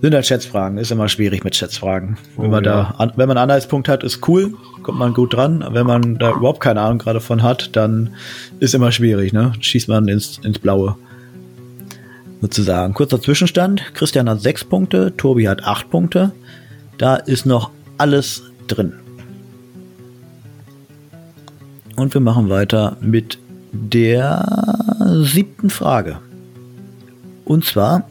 [0.01, 0.79] Sind halt Schätzfragen.
[0.79, 2.19] Ist immer schwierig mit Schätzfragen.
[2.37, 2.71] Wenn Oh, man ja.
[2.71, 4.55] da, an, wenn man einen Anhaltspunkt hat, ist cool.
[4.85, 5.65] Kommt man gut dran.
[5.73, 8.11] Wenn man da überhaupt keine Ahnung gerade von hat, dann
[8.61, 9.55] ist immer schwierig, ne?
[9.59, 10.95] Schießt man ins, ins Blaue.
[12.41, 12.95] Sozusagen.
[12.95, 13.93] Kurzer Zwischenstand.
[13.95, 16.31] Christian hat sechs Punkte, Tobi hat acht Punkte.
[16.97, 18.93] Da ist noch alles drin.
[21.97, 23.39] Und wir machen weiter mit
[23.73, 24.87] der
[25.23, 26.19] siebten Frage.
[27.45, 28.09] Und zwar,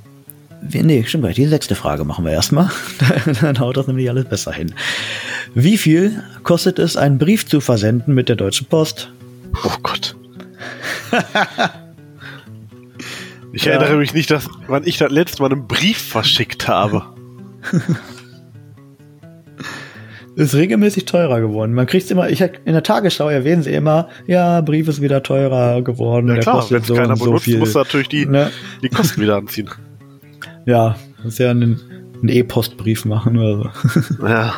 [0.62, 2.70] wir, nee, stimmt gar nicht, die sechste Frage machen wir erstmal.
[3.41, 4.74] Dann haut das nämlich alles besser hin.
[5.54, 9.12] Wie viel kostet es, einen Brief zu versenden mit der Deutschen Post?
[9.63, 10.15] Oh Gott.
[13.54, 13.72] Ich Ja.
[13.72, 17.04] erinnere mich nicht, dass wann ich das letzte Mal einen Brief verschickt habe.
[20.38, 21.73] Ist regelmäßig teurer geworden.
[21.73, 25.82] Man kriegt immer, ich in der Tagesschau erwähnen sie immer, ja, Brief ist wieder teurer
[25.82, 26.28] geworden.
[26.28, 27.58] Ja der klar, wenn es so keiner so benutzt, viel.
[27.58, 28.52] muss natürlich die, Ne?
[28.84, 29.69] die Kosten wieder anziehen.
[30.67, 31.80] Ja, das ist ja ein,
[32.28, 33.71] E-Postbrief machen oder
[34.19, 34.28] so.
[34.28, 34.54] Ja.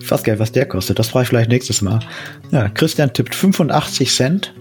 [0.00, 0.98] Ich weiß gar nicht, was der kostet.
[1.00, 1.98] Das frage ich vielleicht nächstes Mal.
[2.50, 4.54] Ja, Christian tippt 85 Cent.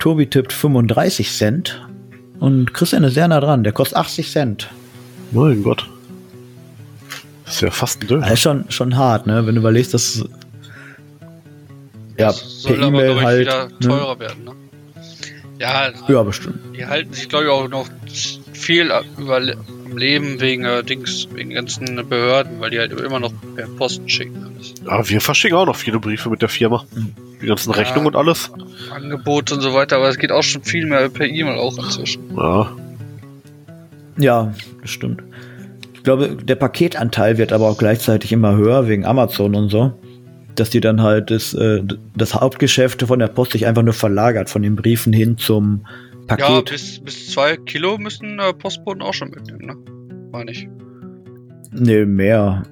[0.00, 1.86] Tobi tippt 35 Cent.
[2.40, 3.62] Und Christian ist sehr nah dran.
[3.64, 4.68] Der kostet 80 Cent.
[5.30, 5.88] Mein Gott.
[7.46, 8.22] Das ist ja fast ein Döner.
[8.22, 9.46] Das ist schon, schon hart, ne?
[9.46, 10.24] Wenn du überlegst, dass
[12.18, 13.40] ja, Das per soll aber, E-Mail glaube ich, halt.
[13.40, 13.78] wieder Ne?
[13.80, 14.52] teurer werden, ne?
[15.58, 16.58] Ja, Ja, bestimmt.
[16.76, 17.88] die halten sich, glaube ich, auch noch
[18.52, 23.32] viel über am Leben wegen äh, Dings, wegen ganzen Behörden, weil die halt immer noch
[23.54, 24.44] per Posten schicken.
[24.44, 24.74] Alles.
[24.86, 26.84] Aber wir verschicken auch noch viele Briefe mit der Firma.
[27.40, 27.76] Die ganzen Ja.
[27.76, 28.50] Rechnungen und alles.
[28.90, 32.22] Angebote und so weiter, aber es geht auch schon viel mehr per E-Mail auch inzwischen.
[32.36, 32.70] Ja.
[34.18, 35.22] Ja, das stimmt.
[36.06, 39.92] Glaube, der Paketanteil wird aber auch gleichzeitig immer höher wegen Amazon und so.
[40.54, 41.82] Dass die dann halt das, äh,
[42.16, 45.84] das Hauptgeschäft von der Post sich einfach nur verlagert von den Briefen hin zum
[46.30, 46.70] Ja, Paket.
[46.70, 49.76] bis, bis zwei Kilo müssen äh, Postboten auch schon mitnehmen, ne?
[50.32, 50.66] Meine ich.
[51.72, 52.62] nee, mehr.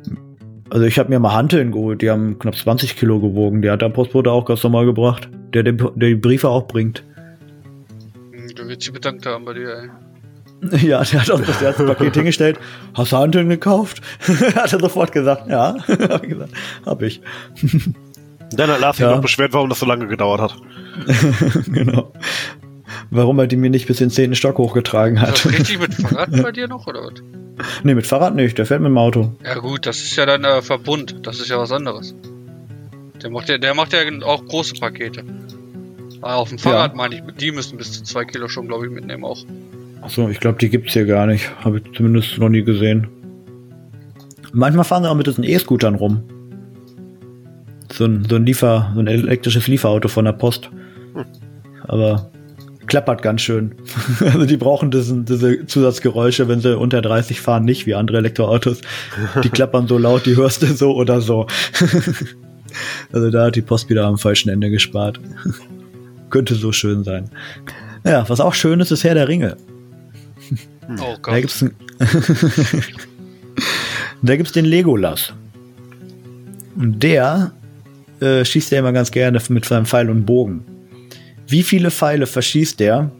[0.70, 3.60] Also ich habe mir mal Hanteln geholt, die haben knapp 20 Kilo gewogen.
[3.60, 5.28] Die hat der Postbote auch ganz normal gebracht.
[5.52, 7.04] Der, der, der die Briefe auch bringt.
[8.32, 9.88] Hm, Du wirst sie bedankt haben bei dir, ey.
[10.82, 12.58] Ja, der hat auch das erste Paket hingestellt.
[12.94, 14.00] Hast du Hanteln gekauft?
[14.56, 15.76] hat er sofort gesagt, ja.
[16.08, 16.52] hab ich gesagt,
[16.86, 17.20] hab ich.
[18.52, 19.12] Dann hat Lars sich Ja.
[19.14, 20.56] noch beschwert, warum das so lange gedauert hat.
[21.66, 22.12] genau.
[23.10, 25.44] Warum er die mir nicht bis in den zehnten Stock hochgetragen hat.
[25.46, 27.14] richtig mit Fahrrad bei dir noch, oder was?
[27.84, 29.32] nee, mit Fahrrad nicht, der fährt mit dem Auto.
[29.44, 31.16] Ja gut, das ist ja dann äh, Verbund.
[31.26, 32.14] Das ist ja was anderes.
[33.22, 35.24] Der macht ja, der macht ja auch große Pakete.
[36.20, 36.96] Aber auf dem Fahrrad Ja.
[36.96, 39.38] meine ich, die müssen bis zu zwei Kilo schon, glaube ich, mitnehmen auch.
[40.04, 41.50] Achso, ich glaube, die gibt's hier gar nicht.
[41.64, 43.08] Habe ich zumindest noch nie gesehen.
[44.52, 46.22] Manchmal fahren sie auch mit diesen E-Scootern rum.
[47.90, 50.70] So ein, so ein Liefer, so ein elektrisches Lieferauto von der Post.
[51.88, 52.30] Aber
[52.86, 53.76] klappert ganz schön.
[54.20, 58.82] also die brauchen diesen, diese Zusatzgeräusche, wenn sie unter 30 fahren, nicht wie andere Elektroautos.
[59.42, 61.46] Die klappern so laut, die hörst du so oder so.
[63.12, 65.18] also da hat die Post wieder am falschen Ende gespart.
[66.28, 67.30] Könnte so schön sein.
[68.04, 69.56] Ja, was auch schön ist, ist Herr der Ringe.
[70.88, 71.34] Oh Da Gott.
[71.40, 71.74] gibt's ein
[74.22, 75.32] Da gibt's den Legolas.
[76.76, 77.52] Und der
[78.20, 80.64] äh, schießt ja immer ganz gerne mit seinem Pfeil und Bogen.
[81.46, 83.10] Wie viele Pfeile verschießt der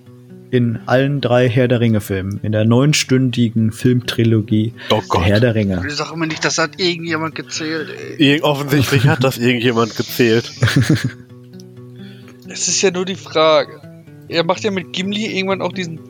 [0.51, 2.41] in allen drei Herr der Ringe Filmen?
[2.43, 5.25] In der neunstündigen Filmtrilogie Oh der Gott.
[5.27, 5.83] Herr der Ringe.
[5.87, 8.41] Ich sag immer nicht, das hat irgendjemand gezählt, ey.
[8.41, 10.51] Offensichtlich hat das irgendjemand gezählt.
[12.49, 13.81] Es ist ja nur die Frage.
[14.29, 16.01] Er macht ja mit Gimli irgendwann auch diesen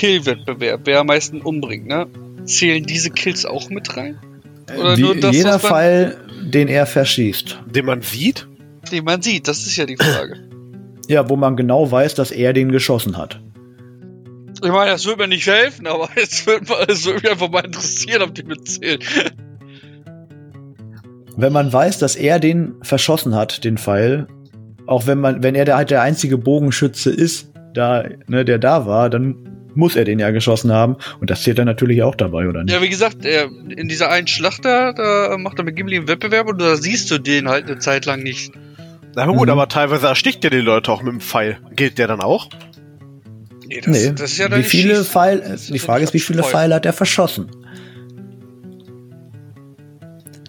[0.00, 2.06] Kill-Wettbewerb, wer am meisten umbringt, ne?
[2.44, 4.18] Zählen diese Kills auch mit rein?
[4.78, 7.58] Oder Die, nur das, jeder man, Pfeil, den er verschießt.
[7.66, 8.48] Den man sieht?
[8.90, 9.46] den man sieht?
[9.46, 10.38] Das ist ja die Frage.
[11.06, 13.42] Ja, wo man genau weiß, dass er den geschossen hat.
[14.62, 17.66] Ich meine, das würde mir nicht helfen, aber es würde es würd mich einfach mal
[17.66, 19.00] interessieren, ob die mitzählen.
[21.36, 24.28] Wenn man weiß, dass er den verschossen hat, den Pfeil,
[24.86, 28.86] auch wenn man, wenn er der, halt der einzige Bogenschütze ist, da, ne, der da
[28.86, 30.96] war, dann muss er den ja geschossen haben.
[31.20, 32.72] Und das zählt dann natürlich auch dabei, oder nicht?
[32.74, 36.08] Ja, wie gesagt, er, in dieser einen Schlacht da, da macht er mit Gimli einen
[36.08, 38.52] Wettbewerb und da siehst du den halt eine Zeit lang nicht.
[39.16, 39.52] Na gut, Mhm.
[39.52, 41.58] aber teilweise ersticht ja die Leute auch mit dem Pfeil.
[41.74, 42.48] Gilt der dann auch?
[43.66, 44.12] Nee, nee.
[44.12, 45.40] das ist ja dann wie viele Schießen.
[45.42, 46.42] Das die Frage ist, wie viele.
[46.42, 47.50] Pfeile hat er verschossen?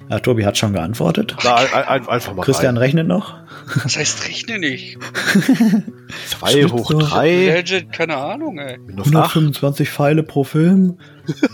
[0.09, 1.35] Ja, Tobi hat schon geantwortet.
[1.43, 3.35] Na, ein, ein, einfach mal Christian rechnet noch.
[3.83, 4.97] Das heißt, rechne nicht.
[4.97, 5.93] rein.
[6.27, 6.99] Zwei hoch Schlitzohr.
[7.09, 7.29] drei.
[7.45, 8.77] Legend, keine Ahnung, ey.
[8.79, 9.35] Minus acht.
[9.35, 10.97] 125 Pfeile pro Film.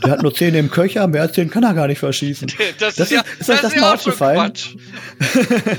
[0.03, 2.47] Der hat nur 10 im Köcher, mehr als 10 kann er gar nicht verschießen.
[2.80, 4.38] Das, Das ist ja, ist- ist euch das ja mal auch schon aufgefallen?
[4.38, 4.75] Quatsch.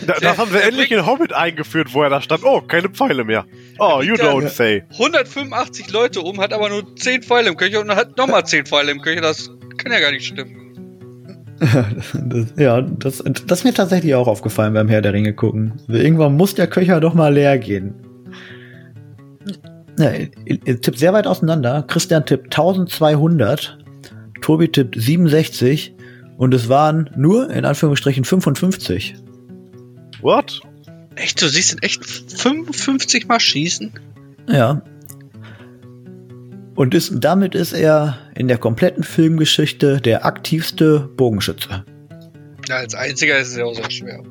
[0.06, 2.44] Da, das haben sie endlich in Hobbit eingeführt, wo er da stand.
[2.44, 3.46] Oh, keine Pfeile mehr.
[3.78, 4.24] Oh, you Ja.
[4.32, 4.84] don't say.
[4.92, 8.90] 185 Leute um, hat aber nur 10 Pfeile im Köcher und hat nochmal 10 Pfeile
[8.92, 9.20] im Köcher.
[9.22, 10.57] Das kann ja gar nicht stimmen.
[12.14, 15.74] Das, ja, das, das ist mir tatsächlich auch aufgefallen beim Herr der Ringe gucken.
[15.88, 17.94] Also Irgendwann muss der Köcher doch mal leer gehen.
[19.98, 20.30] Ja, ihr,
[20.64, 21.84] ihr tippt sehr weit auseinander.
[21.86, 23.78] Christian tippt 1200,
[24.40, 25.94] Tobi tippt 67
[26.36, 29.16] und es waren nur in Anführungsstrichen 55.
[30.20, 30.60] What?
[31.16, 33.92] Echt, du siehst ihn echt 55 Mal schießen?
[34.48, 34.82] Ja.
[36.76, 41.84] Und ist, damit ist er in der kompletten Filmgeschichte der aktivste Bogenschütze.
[42.68, 44.22] Ja, als einziger ist es ja auch sehr schwer.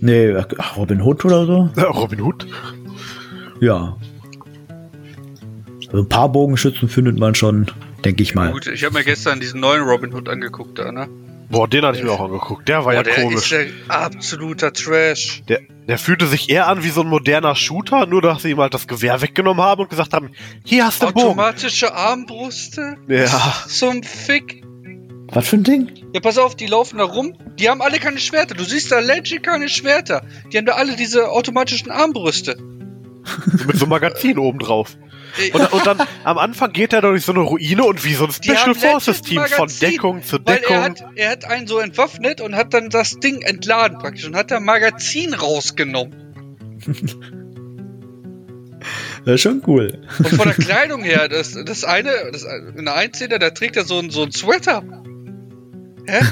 [0.00, 0.36] Nee,
[0.76, 1.70] Robin Hood oder so?
[1.82, 2.46] Robin Hood?
[3.60, 3.96] Ja.
[5.86, 7.70] Also ein paar Bogenschützen findet man schon,
[8.04, 8.52] denke ich mal.
[8.52, 11.08] Gut, ich habe mir gestern diesen neuen Robin Hood angeguckt da, ne?
[11.50, 12.68] Boah, den hatte ich mir auch angeguckt.
[12.68, 13.50] Der war Boah, ja der komisch.
[13.50, 15.42] ist ja absoluter Trash.
[15.48, 18.58] Der, der fühlte sich eher an wie so ein moderner Shooter, nur dass sie ihm
[18.60, 20.30] halt das Gewehr weggenommen haben und gesagt haben,
[20.64, 21.26] hier hast du einen Bogen.
[21.28, 22.96] Automatische Armbruste?
[23.08, 23.54] Ja.
[23.66, 24.62] Zum Fick.
[25.30, 25.90] Was für ein Ding?
[26.14, 27.34] Ja, pass auf, die laufen da rum.
[27.58, 28.54] Die haben alle keine Schwerter.
[28.54, 30.22] Du siehst da legit keine Schwerter.
[30.52, 32.56] Die haben da alle diese automatischen Armbrüste.
[33.66, 34.96] Mit so einem Magazin oben drauf.
[35.52, 38.32] Und, und dann am Anfang geht er durch so eine Ruine und wie so ein
[38.32, 40.76] Special Forces Team von Deckung zu Weil Deckung.
[40.76, 44.36] er hat, er hat einen so entwaffnet und hat dann das Ding entladen praktisch und
[44.36, 46.14] hat da Magazin rausgenommen.
[49.24, 50.00] Das ist schon cool.
[50.18, 53.84] Und von der Kleidung her, das, das eine, das, in der Einzähler, da trägt er
[53.84, 54.82] so ein, so ein Sweater.
[56.06, 56.24] Hä?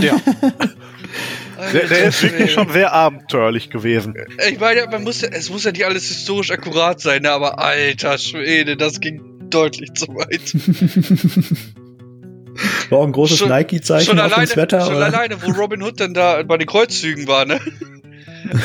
[0.00, 0.20] Ja.
[1.72, 4.14] Der, der ist wirklich schon sehr abenteuerlich gewesen.
[4.50, 7.58] Ich meine, man muss ja, es muss ja nicht alles historisch akkurat sein, ne, aber
[7.58, 9.20] alter Schwede, das ging
[9.50, 10.54] deutlich zu weit.
[12.90, 14.80] War auch ein großes Schon- Nike-Zeichen Schon, auf alleine, dem Sweater.
[14.84, 15.06] schon oder?
[15.06, 17.60] alleine, wo Robin Hood dann da bei den Kreuzzügen war, ne?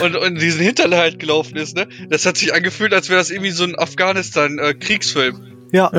[0.02, 1.88] Und, und diesen Hinterhalt gelaufen ist, ne?
[2.10, 5.57] Das hat sich angefühlt, als wäre das irgendwie so ein Afghanistan-Kriegsfilm.
[5.72, 5.92] Ja.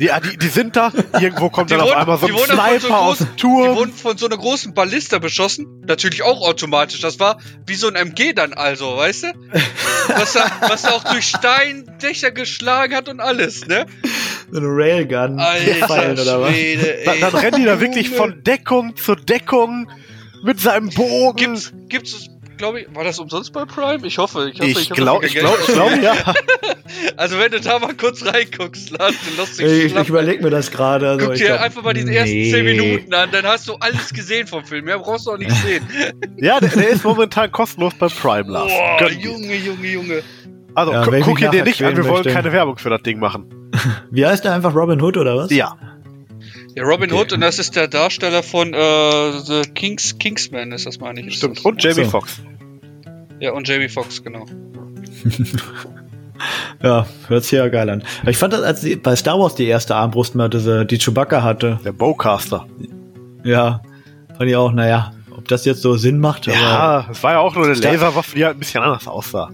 [0.00, 2.32] Die, ja, die, die sind da, irgendwo kommt Die dann auf wurden- einmal so die
[2.32, 5.82] ein von so Sniper aus großen- dem Die wurden von so einer großen Ballista beschossen.
[5.86, 7.00] Natürlich auch automatisch.
[7.00, 9.28] Das war wie so ein MG dann also, weißt du?
[10.08, 13.86] Was da, was da auch durch Steindächer geschlagen hat und alles, ne?
[14.50, 15.38] So eine Railgun.
[15.38, 16.50] Pfeilen Alter oder was?
[16.50, 17.20] Schwede, Dann, ey.
[17.20, 19.90] dann rennen die da wirklich von Deckung zu Deckung
[20.42, 21.54] mit seinem Bogen.
[21.54, 22.26] Gibt's, gibt's,
[22.60, 24.06] glaube ich, war das umsonst bei Prime?
[24.06, 26.14] Ich hoffe, ich hoffe, ich hab glaube, ich glaube, ich glaube, ja.
[27.16, 30.70] Also wenn du da mal kurz reinguckst, Lars, du lustig Ich, ich überlege mir das
[30.70, 31.08] gerade.
[31.08, 33.74] Also Guck ich dir glaub, einfach mal diese ersten 10 Minuten an, dann hast du
[33.74, 34.84] alles gesehen vom Film.
[34.84, 35.86] Mehr brauchst du auch nicht sehen.
[36.36, 38.72] Ja, der, der ist momentan kostenlos bei Prime, Lars.
[38.72, 39.10] Boah.
[39.10, 40.22] Junge, Junge, Junge.
[40.74, 42.32] Also, Ja, ich guck dir nicht an, wir wollen möchte.
[42.32, 43.70] keine Werbung für das Ding machen.
[44.10, 45.50] Wie heißt der einfach Robin Hood oder was?
[45.50, 45.76] Ja.
[46.74, 47.20] Ja, Robin Okay.
[47.20, 51.36] Hood und das ist der Darsteller von äh, The Kings, Kingsman, ist das meine ich.
[51.36, 51.64] Stimmt.
[51.64, 52.10] Und Jamie so.
[52.10, 52.40] Foxx.
[53.40, 54.46] Ja, und Jamie Foxx, genau.
[56.82, 58.02] Ja, hört sich ja geil an.
[58.26, 61.42] Ich fand das, als die, bei Star Wars die erste Armbrust mal diese, die Chewbacca
[61.42, 61.78] hatte.
[61.84, 62.66] Der Bowcaster.
[63.44, 63.82] Ja,
[64.36, 66.56] fand ich auch, naja, ob das jetzt so Sinn macht, aber.
[66.56, 69.50] Ja, es war ja auch nur eine Laserwaffe, die halt ein bisschen anders aussah.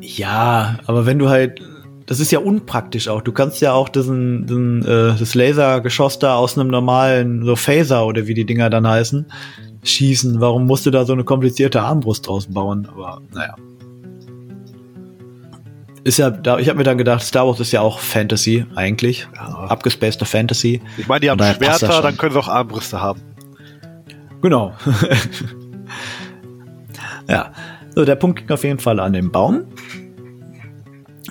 [0.00, 1.60] Ja, aber wenn du halt,
[2.06, 3.22] das ist ja unpraktisch auch.
[3.22, 8.06] Du kannst ja auch diesen, diesen äh, das Lasergeschoss da aus einem normalen, so Phaser
[8.06, 9.26] oder wie die Dinger dann heißen,
[9.82, 10.40] schießen.
[10.40, 12.88] Warum musst du da so eine komplizierte Armbrust draus bauen?
[12.90, 13.54] Aber naja.
[16.04, 19.28] Ist ja, da, ich habe mir dann gedacht, Star Wars ist ja auch Fantasy eigentlich.
[19.34, 19.66] Ja.
[19.68, 20.80] Abgespacede Fantasy.
[20.96, 23.20] Ich meine, die haben Schwerter, dann können sie auch Armbrüste haben.
[24.40, 24.72] Genau.
[27.28, 27.52] ja.
[27.94, 29.64] So, der Punkt ging auf jeden Fall an den Baum.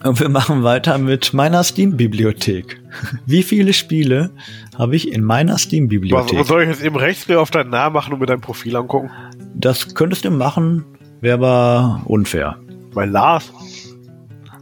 [0.04, 2.80] Und wir machen weiter mit meiner Steam-Bibliothek.
[3.26, 4.30] Wie viele Spiele
[4.78, 6.46] habe ich in meiner Was, Steam-Bibliothek?
[6.46, 9.10] soll ich jetzt eben rechts auf deinen Namen machen und mir dein Profil angucken?
[9.56, 10.86] Das könntest du machen,
[11.22, 12.58] wäre aber unfair.
[12.94, 13.52] Bei Lars,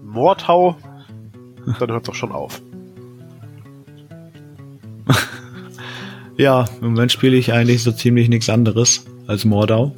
[0.04, 0.78] Mordhau,
[1.80, 2.62] dann hört es doch schon auf.
[6.38, 9.96] Ja, im Moment spiele ich eigentlich so ziemlich nichts anderes als Mordau.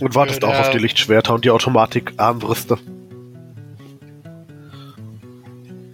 [0.00, 2.78] Und wartest Ja, auch auf die Lichtschwerter und die Automatik-Armbrüste.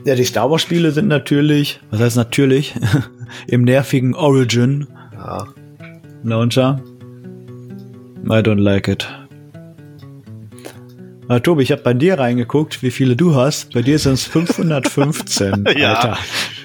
[0.05, 2.75] Ja, die Star Wars-Spiele sind natürlich, was heißt natürlich,
[3.47, 5.47] im nervigen Origin Ja.
[6.25, 6.81] Launcher.
[8.27, 9.09] I don't like it.
[11.29, 13.73] Ah, Tobi, ich habe bei dir reingeguckt, wie viele du hast.
[13.75, 15.95] Bei dir sind es 515, Ja.
[15.95, 16.19] Alter.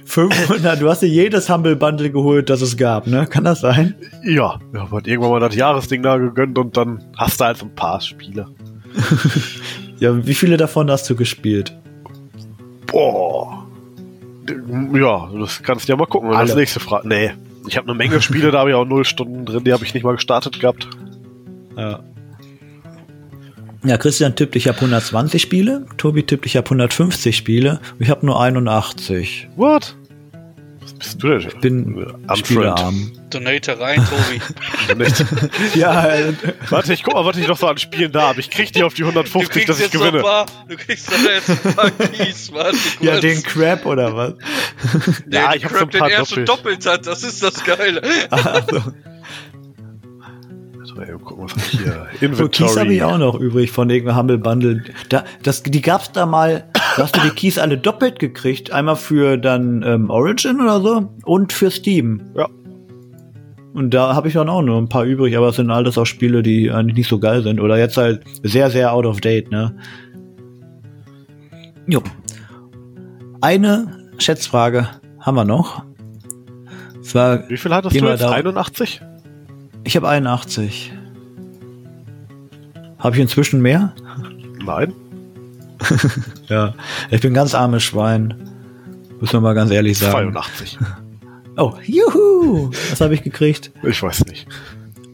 [0.06, 3.28] 500, du hast dir jedes Humble Bundle geholt, das es gab, ne?
[3.28, 3.94] Kann das sein?
[4.24, 7.58] Ja, wir haben halt irgendwann mal das Jahresding da gegönnt und dann hast du halt
[7.58, 8.48] so ein paar Spiele.
[10.00, 11.76] Ja, wie viele davon hast du gespielt?
[12.88, 13.68] Boah.
[14.94, 16.30] Ja, das kannst du ja mal gucken.
[16.30, 16.40] Alle.
[16.40, 17.08] Als nächste Frage.
[17.08, 17.32] Nee.
[17.68, 19.94] Ich habe eine Menge Spiele, da habe ich auch null Stunden drin, die habe ich
[19.94, 20.88] nicht mal gestartet gehabt.
[21.76, 22.00] Ja.
[23.84, 25.86] Ja, Christian tippt, ich habe 120 Spiele.
[25.98, 27.80] Tobi tippt, ich habe 150 Spiele.
[28.00, 29.50] Ich habe nur 81.
[29.56, 29.96] What?
[30.82, 31.40] Was bist du denn?
[31.42, 32.38] Ich bin Unfriend.
[32.38, 33.12] Spielearm.
[33.30, 35.04] Donate rein, Tobi.
[35.04, 35.26] Nicht.
[35.76, 36.34] Ja, äh,
[36.70, 38.40] Warte, ich guck mal, was ich noch so an Spielen da habe.
[38.40, 40.22] Ich krieg die auf die Du 150, kriegst dass ich gewinne.
[40.22, 44.34] paar, du kriegst doch jetzt ein paar Keys, warte ja, den Crap oder was?
[45.26, 46.86] Der Ja, den ich hab Crap, so ein paar den er schon doppelt.
[46.86, 48.02] hat, das ist das Geile.
[48.32, 48.82] Also,
[50.84, 52.08] So, eben gucken, was ich hier.
[52.34, 53.02] so Keys habe ich Inventory.
[53.02, 54.84] auch noch übrig von irgendeinem Humble Bundle.
[55.10, 58.72] Da, das, die gab's da mal, da hast du die Keys alle doppelt gekriegt.
[58.72, 62.32] Einmal für dann ähm, Origin oder so und für Steam.
[62.36, 62.48] Ja.
[63.78, 66.06] Und da habe ich dann auch nur ein paar übrig, aber es sind alles auch
[66.06, 67.60] Spiele, die eigentlich nicht so geil sind.
[67.60, 69.76] Oder jetzt halt sehr, sehr out of date, ne?
[71.86, 72.02] Jo.
[73.40, 74.88] Eine Schätzfrage
[75.20, 75.84] haben wir noch.
[77.04, 78.24] Zwar, Wie viel hattest du wir jetzt?
[78.24, 79.00] da- 81?
[79.84, 80.92] ich habe 81.
[82.98, 83.94] Habe ich inzwischen mehr?
[84.66, 84.92] Nein.
[86.48, 86.74] Ja.
[87.12, 88.34] Ich bin ganz armes Schwein.
[89.20, 90.34] Muss man mal ganz ehrlich sagen.
[90.34, 90.80] 82.
[91.58, 92.70] Oh, juhu!
[92.92, 93.72] Was habe ich gekriegt?
[93.84, 94.48] Ich weiß nicht.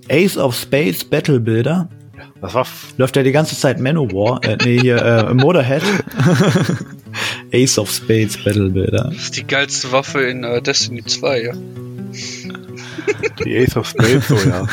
[0.09, 1.89] Ace of Spades Battle Builder.
[2.41, 2.67] Das war.
[2.97, 4.43] Läuft ja die ganze Zeit Manowar.
[4.43, 5.81] Äh, nee, hier, äh, Motorhead.
[7.53, 9.09] Ace of Spades Battle Builder.
[9.13, 11.53] Das ist die geilste Waffe in äh, Destiny 2, ja.
[13.45, 14.67] Die Ace of Spades, so ja.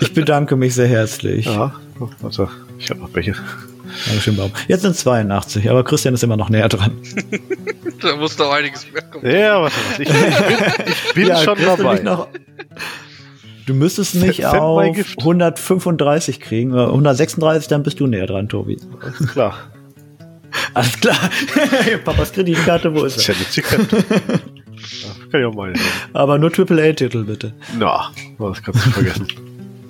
[0.00, 1.46] Ich bedanke mich sehr herzlich.
[1.46, 1.74] Ja.
[2.00, 3.36] Oh, Warte, ich habe noch welche.
[4.06, 4.50] Dankeschön, Baum.
[4.68, 6.92] Jetzt sind 82, aber Christian ist immer noch näher dran.
[8.00, 9.24] Da muss doch einiges mehr kommen.
[9.24, 10.02] Ja, warte, warte.
[10.02, 11.94] Ich, ich bin, ich bin schon Du, dabei.
[11.94, 12.28] mich noch,
[13.66, 15.18] du müsstest mich Send auf gift.
[15.20, 16.72] 135 kriegen.
[16.74, 18.78] oder 136, dann bist du näher dran, Tobi.
[19.00, 19.56] Alles klar.
[20.74, 21.16] Alles klar.
[22.04, 23.34] Papas Kreditkarte, wo ist ist er?
[23.36, 23.92] ja nicht secret.
[23.92, 25.72] Ja, kann ich auch mal.
[26.12, 27.54] Aber nur AAA-Titel, bitte.
[27.78, 29.28] Na, das kannst du vergessen.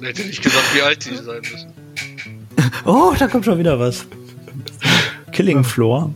[0.02, 1.72] Hätte nicht gesagt, wie alt die sein müssen.
[2.85, 4.07] Oh, da kommt schon wieder was.
[5.32, 6.12] Killing Floor.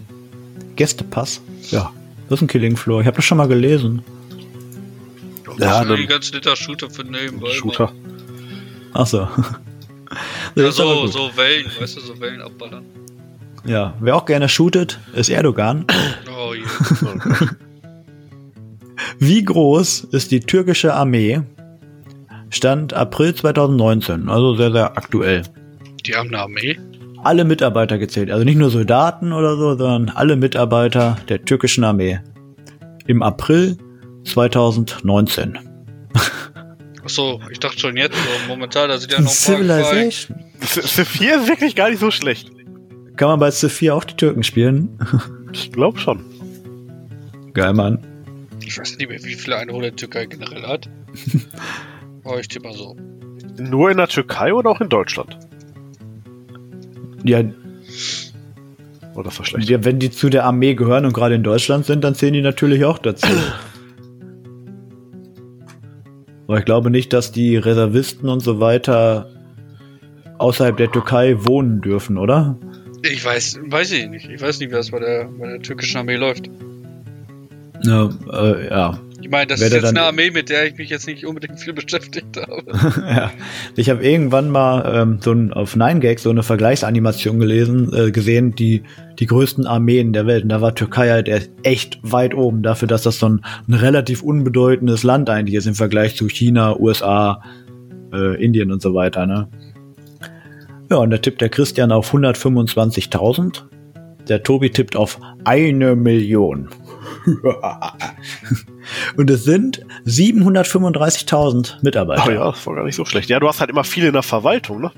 [0.76, 1.40] Gästepass.
[1.70, 1.90] Ja.
[2.28, 3.00] Was ist ein Killing Floor?
[3.00, 4.02] Ich habe das schon mal gelesen.
[5.58, 7.50] Ja, Ja, die dann- ganz netter Shooter für nebenbei.
[7.52, 7.92] Shooter.
[8.92, 9.28] Ach so.
[10.54, 12.82] Ja, Das ist so, so Wellen, weißt du, so Wellen abballern.
[13.66, 15.84] Ja, wer auch gerne shootet, ist Erdogan.
[16.34, 16.62] Oh je.
[19.18, 21.42] Wie groß ist die türkische Armee?
[22.48, 25.42] Stand April 2019, also sehr, sehr aktuell.
[26.06, 26.78] Die haben eine Armee?
[27.24, 32.20] Alle Mitarbeiter gezählt, also nicht nur Soldaten oder so, sondern alle Mitarbeiter der türkischen Armee.
[33.06, 33.76] Im April
[34.24, 35.58] 2019.
[37.02, 39.30] Achso, ich dachte schon jetzt, so momentan, da sind ja noch.
[39.30, 40.38] Civilization.
[40.60, 42.50] Civ 4 ist wirklich gar nicht so schlecht.
[43.16, 44.98] Kann man bei 4 auch die Türken spielen?
[45.52, 46.22] Ich glaube schon.
[47.54, 48.06] Geil, Mann.
[48.64, 50.90] Ich weiß nicht mehr, wie viele Einwohner die Türkei generell hat.
[52.24, 52.94] Aber ich tippe mal so.
[53.58, 55.38] Nur in der Türkei oder auch in Deutschland?
[57.24, 57.42] Ja,
[59.22, 59.68] das war schlecht.
[59.68, 62.42] ja, wenn die zu der Armee gehören und gerade in Deutschland sind, dann zählen die
[62.42, 63.26] natürlich auch dazu.
[66.46, 69.28] Aber ich glaube nicht, dass die Reservisten und so weiter
[70.38, 72.56] außerhalb der Türkei wohnen dürfen, oder?
[73.02, 74.28] Ich weiß, weiß ich nicht.
[74.28, 76.48] Ich weiß nicht, wie das bei der, bei der türkischen Armee läuft.
[77.82, 78.98] Ja, äh, ja.
[79.28, 81.74] Ich meine, das ist jetzt eine Armee, mit der ich mich jetzt nicht unbedingt viel
[81.74, 82.62] beschäftigt habe.
[83.06, 83.30] ja.
[83.76, 88.54] Ich habe irgendwann mal ähm, so ein, auf 9gag so eine Vergleichsanimation gelesen, äh, gesehen,
[88.54, 88.84] die
[89.18, 90.44] die größten Armeen der Welt.
[90.44, 91.28] Und da war Türkei halt
[91.62, 95.74] echt weit oben dafür, dass das so ein, ein relativ unbedeutendes Land eigentlich ist im
[95.74, 97.42] Vergleich zu China, USA,
[98.14, 99.26] äh, Indien und so weiter.
[99.26, 99.46] Ne?
[100.90, 103.60] Ja, und da tippt der Christian auf 125.000.
[104.26, 106.70] Der Tobi tippt auf eine Million.
[109.16, 112.24] und es sind 735.000 Mitarbeiter.
[112.26, 113.28] Oh ja, das war gar nicht so schlecht.
[113.28, 114.90] Ja, du hast halt immer viel in der Verwaltung, ne?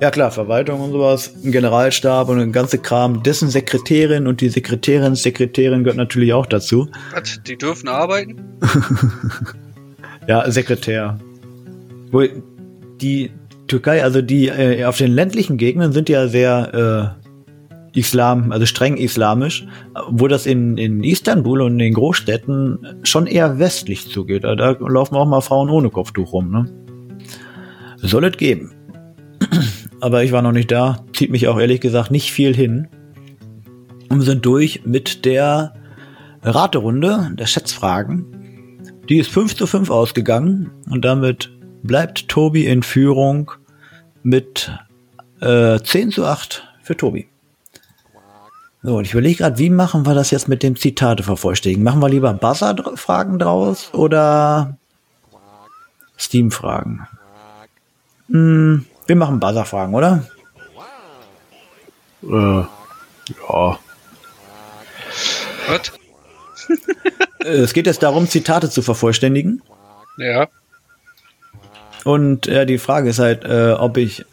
[0.00, 4.48] Ja klar, Verwaltung und sowas, ein Generalstab und ein ganze Kram, dessen Sekretärin und die
[4.48, 6.88] Sekretärin, Sekretärin gehört natürlich auch dazu.
[7.12, 7.42] Was?
[7.42, 8.58] Die dürfen arbeiten?
[10.28, 11.18] Ja, Sekretär.
[12.10, 12.22] Wo
[13.00, 13.32] die
[13.66, 17.27] Türkei, also die äh, auf den ländlichen Gegenden sind ja sehr äh,
[17.98, 19.66] Islam, also streng islamisch,
[20.10, 24.44] wo das in, in Istanbul und in den Großstädten schon eher westlich zugeht.
[24.44, 26.66] Da, laufen auch mal Frauen ohne Kopftuch rum, ne?
[27.96, 28.72] Soll es geben.
[30.00, 32.88] Aber ich war noch nicht da, zieht mich auch ehrlich gesagt nicht viel hin.
[34.08, 35.74] Und wir sind durch mit der
[36.42, 38.26] Raterunde der Schätzfragen.
[39.08, 41.50] Die ist 5 zu 5 ausgegangen und damit
[41.82, 43.50] bleibt Tobi in Führung
[44.22, 44.70] mit
[45.40, 47.28] äh, 10 zu 8 für Tobi.
[48.82, 51.82] So, und ich überlege gerade, wie machen wir das jetzt mit dem Zitate vervollständigen?
[51.82, 54.76] Machen wir lieber Buzzer-Fragen draus oder
[56.16, 57.08] Steam-Fragen?
[58.28, 60.24] Hm, wir machen Buzzer-Fragen, oder?
[62.22, 63.78] Äh, ja.
[65.68, 65.92] Was?
[67.40, 69.62] Es geht jetzt darum, Zitate zu vervollständigen.
[70.18, 70.48] Ja.
[72.04, 74.26] Und äh, die Frage ist halt, äh, ob ich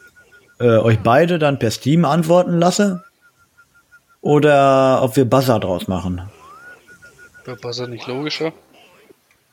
[0.60, 3.05] äh, euch beide dann per Steam antworten lasse
[4.26, 6.20] oder ob wir Buzzer draus machen.
[7.46, 8.54] War Buzzer nicht logischer?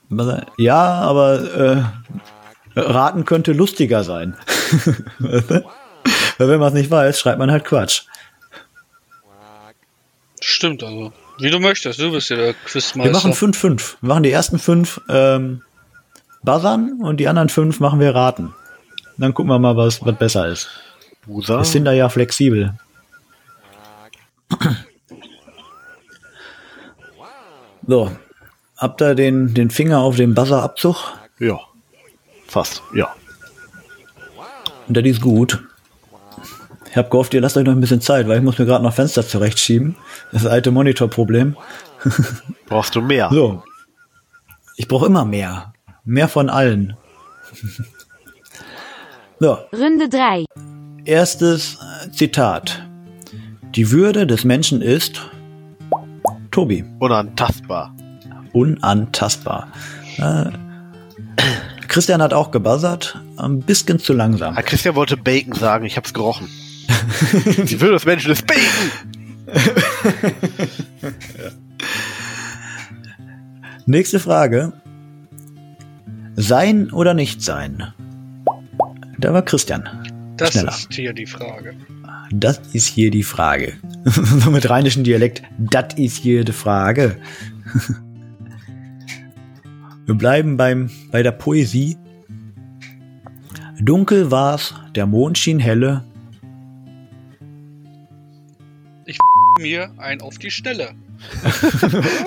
[0.09, 1.85] Buzzer- Ja, aber
[2.75, 4.35] äh, raten könnte lustiger sein.
[5.19, 8.05] Weil wenn man es nicht weiß, schreibt man halt Quatsch.
[10.41, 11.13] Stimmt also.
[11.39, 13.13] Wie du möchtest, du bist ja der Wir Quizmeister.
[13.13, 13.97] machen 5-5.
[14.01, 15.63] Wir machen die ersten fünf ähm,
[16.43, 18.55] Buzzern und die anderen fünf machen wir raten.
[19.19, 20.69] Dann gucken wir mal, was, was besser ist.
[21.27, 22.75] Wir sind da ja flexibel.
[27.87, 28.11] So,
[28.77, 30.97] habt ihr den, den Finger auf den Buzzer-Abzug?
[31.39, 31.59] Ja.
[32.47, 33.15] Fast, ja.
[34.87, 35.63] Und der ist gut.
[36.91, 38.85] Ich hab gehofft, ihr lasst euch noch ein bisschen Zeit, weil ich muss mir gerade
[38.85, 39.97] noch Fenster zurechtschieben.
[40.31, 41.57] Das alte Monitorproblem.
[42.67, 43.31] Brauchst du mehr?
[43.33, 43.63] So.
[44.77, 45.73] Ich brauche immer mehr.
[46.05, 46.97] Mehr von allen.
[49.41, 50.45] so, Runde 3.
[51.05, 51.79] erstes
[52.13, 52.83] Zitat.
[53.75, 55.21] Die Würde des Menschen ist
[56.51, 56.85] Tobi.
[56.99, 57.95] Unantastbar.
[58.53, 59.69] Unantastbar.
[60.19, 60.51] Äh,
[61.89, 63.19] Christian hat auch gebuzzert.
[63.39, 64.55] Ein bisschen zu langsam.
[64.57, 66.49] Ah, Christian wollte Bacon sagen, ich hab's gerochen.
[67.65, 68.63] Die Würde des Menschen ist Bacon!
[73.87, 74.73] Nächste Frage.
[76.37, 77.93] Sein oder nicht sein?
[79.19, 79.89] Da war Christian.
[80.37, 80.69] das schneller.
[80.69, 81.75] ist hier die Frage.
[82.33, 83.75] Das ist hier die Frage.
[84.05, 85.43] so mit rheinischem Dialekt.
[85.59, 87.17] Das ist hier die Frage.
[90.07, 91.97] Wir bleiben beim, bei der Poesie.
[93.81, 96.05] Dunkel war's, der Mond schien helle.
[99.61, 100.95] Mir ein auf die Schnelle.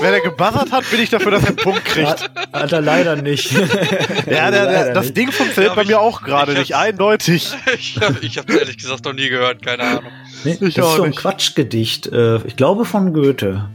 [0.02, 2.08] Wenn er gebuzzert hat, bin ich dafür, dass er einen Punkt kriegt.
[2.08, 3.52] Hat, hat er leider nicht.
[4.26, 5.18] Ja, der, der, Leider das nicht.
[5.18, 7.52] Ding funktioniert Ja, bei mir auch gerade ich nicht eindeutig.
[7.78, 10.12] Ich habe ich hab's ehrlich gesagt noch nie gehört, keine Ahnung.
[10.44, 11.20] Nee, Ich das ist so ein nicht.
[11.20, 12.08] Quatschgedicht.
[12.08, 13.70] Äh, ich glaube von Goethe.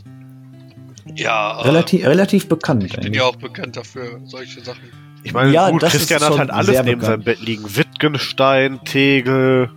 [1.15, 2.85] Ja, Relativ, relativ bekannt.
[2.85, 3.17] ich bin eigentlich.
[3.17, 4.81] ja auch bekannt dafür, solche Sachen.
[5.23, 7.05] Ich meine, Ja, gut, das Christian ist hat halt alles neben bekannt.
[7.05, 7.77] seinem Bett liegen.
[7.77, 9.71] Wittgenstein, Tegel.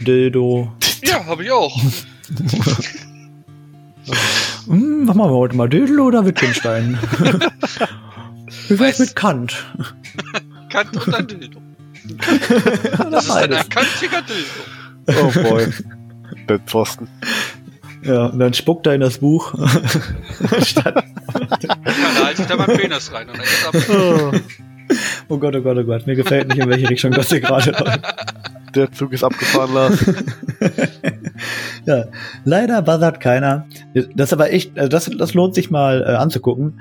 [0.00, 0.72] Dildo.
[1.02, 1.76] Ja, habe ich auch.
[4.68, 6.98] Hm, machen wir heute mal Dildo oder Wittgenstein?
[8.68, 8.98] Wie wär's Weiß.
[9.00, 9.64] mit Kant?
[10.70, 11.60] Kant und ein Dildo.
[13.10, 15.20] Das ist ein erkanntiger Dildo.
[15.20, 15.66] Oh boy.
[16.46, 17.08] Bettpfosten.
[18.02, 19.54] Ja, und dann spuckt er in das Buch.
[20.64, 21.76] Statt, Ja,
[22.14, 23.88] da halte ich da meinen Penis rein und dann ab.
[23.90, 24.32] oh.
[25.28, 26.06] oh Gott, oh Gott, oh Gott.
[26.06, 28.00] Mir gefällt nicht, in welche Richtung das hier gerade läuft.
[28.78, 30.04] Der Zug ist abgefahren, Lars.
[31.86, 32.04] Ja,
[32.44, 33.66] leider buzzert keiner.
[33.94, 36.80] Das ist aber echt, also das, das lohnt sich mal äh, anzugucken.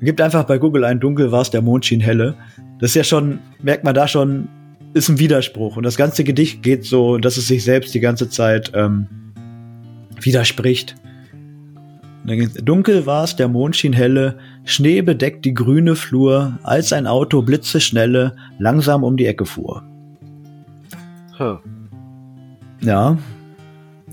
[0.00, 2.36] Gibt einfach bei Google ein Dunkel war's, der Mond schien helle.
[2.78, 4.48] Das ist ja schon, merkt man da schon,
[4.94, 5.76] ist ein Widerspruch.
[5.76, 9.06] Und das ganze Gedicht geht so, dass es sich selbst die ganze Zeit ähm,
[10.18, 10.94] widerspricht.
[12.24, 18.34] Dunkel war's, der Mond schien helle, Schnee bedeckt die grüne Flur, als ein Auto blitzeschnelle
[18.58, 19.82] langsam um die Ecke fuhr.
[22.80, 23.18] Ja.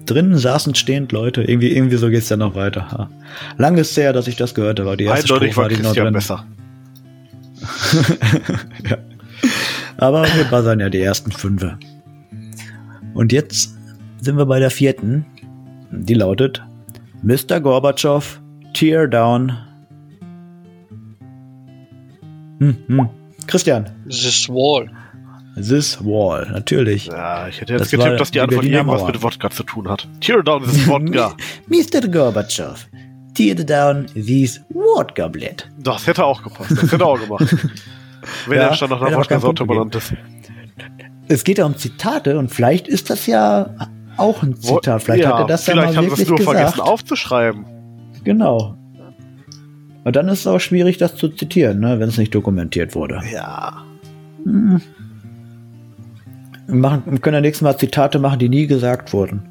[0.05, 1.43] Drinnen saßen stehend Leute.
[1.43, 2.87] Irgendwie, irgendwie so geht's dann noch weiter.
[2.91, 3.09] Ja.
[3.57, 4.97] Lang ist her, dass ich das gehört habe.
[4.97, 6.13] Die erste Eindeutig Strophe war noch Christian drin.
[6.13, 6.45] besser.
[8.89, 8.97] ja.
[9.97, 11.65] Aber wir buzzern ja die ersten fünf.
[13.13, 13.75] Und jetzt
[14.21, 15.25] sind wir bei der vierten.
[15.91, 16.63] Die lautet
[17.21, 17.59] Mr.
[17.59, 18.39] Gorbatschow,
[18.73, 19.57] Tear Down.
[22.59, 23.09] Hm, hm.
[23.47, 24.89] Christian, This wall.
[25.55, 27.07] This Wall, natürlich.
[27.07, 29.11] Ja, ich hätte jetzt Das getippt, dass die Antwort Berliner irgendwas Mauer.
[29.11, 30.07] mit Wodka zu tun hat.
[30.21, 31.35] Tear down this Wodka.
[31.67, 32.07] Mr.
[32.07, 32.87] Gorbatschow,
[33.33, 35.67] tear down this water goblet.
[35.79, 36.71] Das hätte auch gepasst.
[36.71, 37.55] Das hätte auch gemacht.
[38.47, 40.13] Wenn Ja, er schon nach einer Wodka-Sorte benannt ist.
[41.27, 43.69] Es geht ja um Zitate und vielleicht ist das ja
[44.17, 45.03] auch ein Zitat.
[45.03, 46.57] Vielleicht ja, hat er das ja vielleicht mal haben sie es wirklich nur gesagt.
[46.75, 47.65] vergessen aufzuschreiben.
[48.23, 48.75] Genau.
[50.03, 53.21] Und dann ist es auch schwierig, das zu zitieren, ne, wenn es nicht dokumentiert wurde.
[53.31, 53.83] Ja.
[54.43, 54.81] Hm.
[56.69, 59.41] Wir, machen, wir können ja nächstes Mal Zitate machen, die nie gesagt wurden.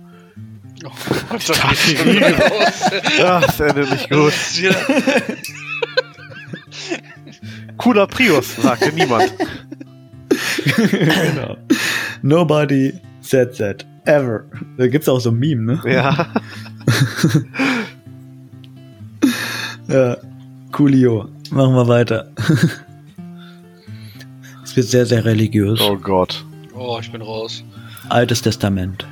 [0.85, 0.91] Oh
[1.31, 3.19] Gott, da geht's schon wieder los.
[3.19, 4.33] Ja, das endet nicht gut.
[4.33, 4.63] Das
[7.77, 9.33] Cooler Prius, sagte niemand.
[10.77, 11.57] genau.
[12.23, 13.85] Nobody said that.
[14.05, 14.45] Ever.
[14.77, 15.93] Da gibt's auch so ein Meme, ne?
[15.93, 16.33] Ja.
[19.89, 20.19] Ja.
[20.71, 21.29] Coolio.
[21.51, 22.31] Machen wir weiter.
[24.63, 25.81] Es wird sehr, sehr religiös.
[25.81, 26.45] Oh Gott.
[26.79, 27.65] Oh, ich bin raus.
[28.09, 29.07] Altes Testament.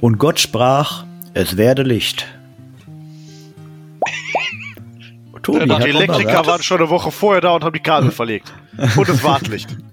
[0.00, 2.26] Und Gott sprach, es werde Licht.
[5.42, 8.52] Tobi Die Elektriker waren schon eine Woche vorher da und haben die Kabel verlegt.
[8.96, 9.76] Und das Wartlicht.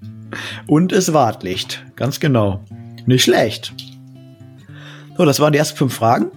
[0.65, 1.83] Und es ward Licht.
[1.97, 2.63] Ganz genau.
[3.05, 3.73] Nicht schlecht.
[5.17, 6.31] So, das waren die ersten fünf Fragen.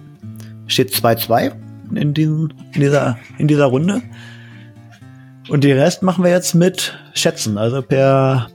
[0.67, 1.53] Steht 2-2
[1.91, 4.01] in, in, dieser, in dieser Runde.
[5.47, 8.49] Und die Rest machen wir jetzt mit Schätzen, also per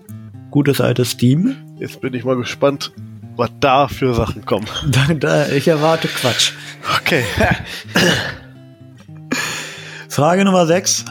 [0.51, 1.57] gutes altes Steam.
[1.79, 2.93] Jetzt bin ich mal gespannt,
[3.37, 4.67] was da für Sachen kommen.
[4.91, 6.53] Da, da, ich erwarte Quatsch.
[7.01, 7.25] Okay.
[10.09, 11.05] Frage Nummer 6.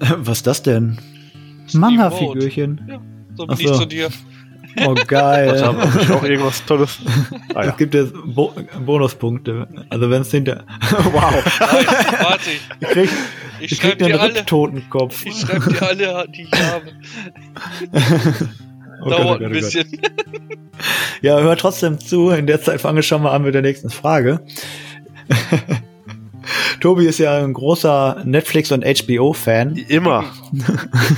[0.00, 0.98] Was ist das denn?
[1.72, 2.80] Manga-Figürchen.
[2.88, 3.00] Ja,
[3.34, 4.10] so bin Ach ich zu dir.
[4.86, 5.60] Oh, geil.
[5.62, 5.92] haben wir?
[5.94, 6.98] Hab ich auch irgendwas Tolles?
[7.54, 7.72] Ah, Es ja.
[7.72, 8.54] gibt jetzt Bo
[8.84, 9.68] Bonuspunkte.
[9.90, 10.64] Also wenn es hinter...
[11.12, 11.32] wow.
[11.60, 11.86] Nein,
[12.20, 12.50] warte.
[12.80, 13.10] Ich krieg,
[13.60, 14.34] Ich ich krieg dir alle.
[14.34, 15.26] Ripptotenkopf.
[15.26, 16.86] Ich schreibe dir alle, die ich habe.
[19.04, 19.72] Oh Gott, oh Dauert Gott, ein oh Gott.
[19.72, 20.00] bisschen.
[21.22, 22.30] Ja, hör trotzdem zu.
[22.30, 24.40] In der Zeit fange ich schon mal an mit der nächsten Frage.
[26.80, 29.74] Tobi ist ja ein großer Netflix- und HBO-Fan.
[29.88, 30.24] Immer.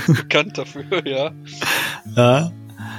[0.07, 1.31] Bekannt dafür, ja.
[2.15, 2.51] Ja.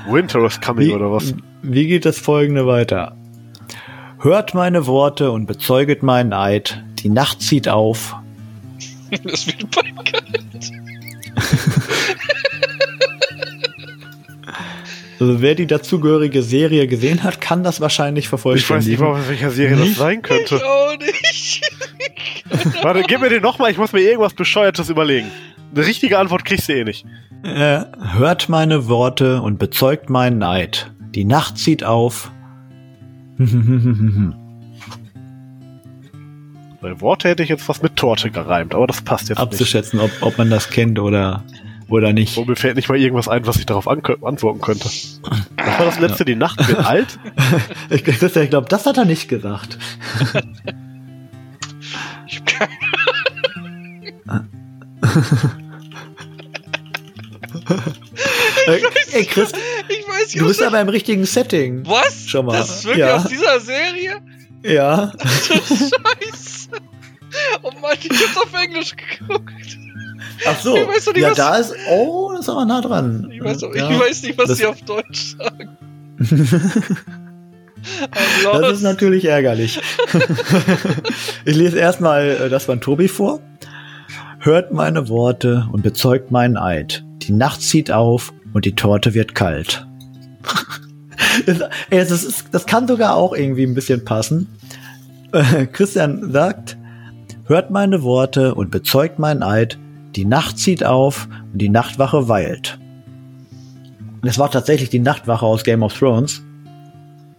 [0.08, 1.34] Winter is coming oder was?
[1.62, 3.16] Wie geht das folgende weiter?
[4.20, 6.82] Hört meine Worte und bezeuget meinen Eid.
[7.00, 8.14] Die Nacht zieht auf.
[9.22, 10.72] Das wird bekannt.
[15.18, 18.32] Also wer die dazugehörige Serie gesehen hat, kann das wahrscheinlich Ich
[18.70, 19.96] weiß nicht mal, aus welcher Serie das Nicht?
[19.98, 20.56] sein könnte.
[20.56, 21.62] Ich auch nicht.
[22.82, 25.30] Warte, gib mir den nochmal, ich muss mir irgendwas Bescheuertes überlegen.
[25.76, 27.04] Eine richtige Antwort kriegst du eh nicht.
[27.42, 30.90] Äh, hört meine Worte und bezeugt meinen Eid.
[31.14, 32.30] Die Nacht zieht auf.
[36.80, 39.46] Bei Worte hätte ich jetzt was mit Torte gereimt, aber das passt jetzt nicht.
[39.52, 41.44] Abzuschätzen, ob, ob man das kennt oder,
[41.88, 42.32] oder nicht.
[42.32, 44.86] So, mir fällt nicht mal irgendwas ein, was ich darauf antworten könnte.
[44.86, 46.24] Was war das letzte?
[46.24, 47.18] Die Nacht wird alt?
[47.90, 49.76] Ich, ich, ich glaube, das hat er nicht gesagt.
[52.28, 52.72] Ich hab keine
[54.26, 55.65] Äh,
[59.12, 59.52] Ey, Chris,
[59.88, 61.86] nicht, du bist aber im richtigen Setting.
[61.86, 62.26] Was?
[62.28, 62.58] Schon mal.
[62.58, 63.16] Das ist wirklich Ja.
[63.16, 64.20] aus dieser Serie?
[64.62, 65.12] Ja.
[65.22, 66.68] Scheiße.
[67.62, 69.52] Oh Mann, ich hab's auf Englisch geguckt.
[70.46, 70.76] Ach so.
[70.76, 71.74] Ich weiß nicht, ja, was- da ist.
[71.90, 73.30] Oh, das ist aber nah dran.
[73.32, 73.90] Ich weiß, auch- ja.
[73.90, 75.76] ich weiß nicht, was Das- die auf Deutsch sagen.
[78.42, 79.78] Das ist natürlich ärgerlich.
[81.44, 83.38] ich lese erstmal äh, das von Tobi vor.
[84.40, 87.04] Hört meine Worte und bezeugt meinen Eid.
[87.26, 89.86] Die Nacht zieht auf und die Torte wird kalt.
[91.90, 94.48] das, ist, das kann sogar auch irgendwie ein bisschen passen.
[95.32, 96.76] Äh, Christian sagt,
[97.44, 99.78] hört meine Worte und bezeugt meinen Eid.
[100.14, 102.78] Die Nacht zieht auf und die Nachtwache weilt.
[104.22, 106.42] Das war tatsächlich die Nachtwache aus Game of Thrones.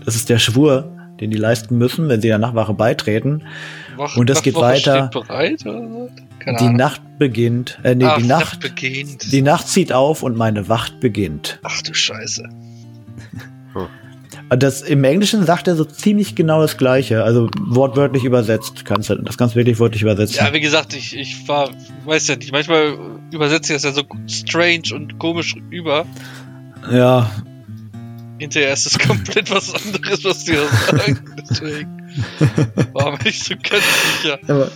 [0.03, 3.43] Das ist der Schwur, den die leisten müssen, wenn sie der Nachtwache beitreten.
[3.97, 5.09] Wach- und das geht weiter.
[5.11, 6.75] Bereit, die Ahnung.
[6.75, 9.31] Nacht beginnt, äh, nee, Ach, die Nacht, beginnt.
[9.31, 11.59] die Nacht zieht auf und meine Wacht beginnt.
[11.63, 12.47] Ach du Scheiße.
[14.49, 18.85] Das im Englischen sagt er so ziemlich genau das Gleiche, also wortwörtlich übersetzt.
[18.85, 20.37] Kannst du, das kannst du wirklich wörtlich übersetzen.
[20.37, 21.69] Ja, wie gesagt, ich, ich war,
[22.05, 22.97] weiß ja nicht, manchmal
[23.33, 26.05] übersetze ich das ja so strange und komisch über.
[26.89, 27.29] ja,
[28.39, 30.67] Hinterher ist es komplett was anderes, was die da
[30.97, 31.19] sagen.
[31.49, 31.96] Deswegen
[32.93, 33.83] war mir nicht so ganz
[34.21, 34.39] sicher.
[34.47, 34.69] aber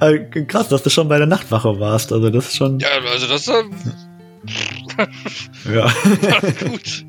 [0.12, 2.12] äh, krass, dass du schon bei der Nachtwache warst.
[2.12, 2.78] Also das ist schon.
[2.78, 3.64] Ja, also das war,
[5.72, 5.84] Ja.
[6.22, 7.04] war gut.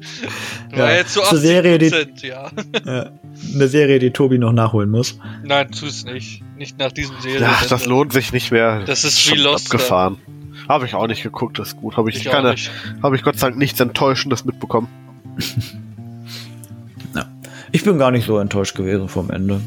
[0.72, 2.52] War Ja, jetzt so zur 80 Serie, die- ja.
[2.86, 3.12] Ja.
[3.54, 5.18] Eine Serie, die Tobi noch nachholen muss.
[5.44, 6.44] Nein, tu es nicht.
[6.58, 7.42] Nicht nach diesem Serie.
[7.42, 8.84] Ja, das lohnt sich nicht mehr.
[8.86, 10.18] Das ist schon wie Lost, abgefahren.
[10.68, 11.96] Habe ich auch nicht geguckt, das ist gut.
[11.96, 12.54] Habe ich, Ich keine,
[13.02, 14.88] habe ich Gott sei Dank nichts Enttäuschendes mitbekommen.
[17.72, 19.62] Ich bin gar nicht so enttäuscht gewesen vom Ende.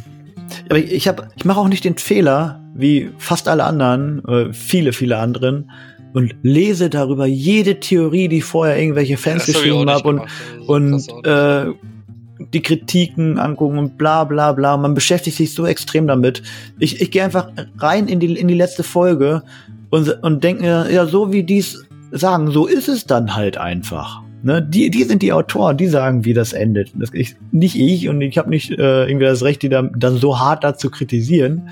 [0.68, 4.92] Aber ich, hab- ich mache auch nicht den Fehler, wie fast alle anderen, äh, viele,
[4.92, 5.70] viele anderen,
[6.14, 10.20] und lese darüber jede Theorie, die vorher irgendwelche Fans Das geschrieben haben
[10.66, 11.66] und, und äh,
[12.52, 14.76] die Kritiken angucken und bla bla bla.
[14.76, 16.42] Man beschäftigt sich so extrem damit.
[16.78, 17.48] Ich, ich gehe einfach
[17.78, 19.42] rein in die, in die letzte Folge
[19.88, 24.20] und, und denke mir, ja, so wie dies sagen, so ist es dann halt einfach.
[24.42, 24.62] Ne?
[24.62, 26.92] Die, die sind die Autoren, die sagen, wie das endet.
[26.94, 30.16] Das, ich, nicht ich und ich habe nicht äh, irgendwie das Recht, die dann, dann
[30.16, 31.68] so hart dazu kritisieren.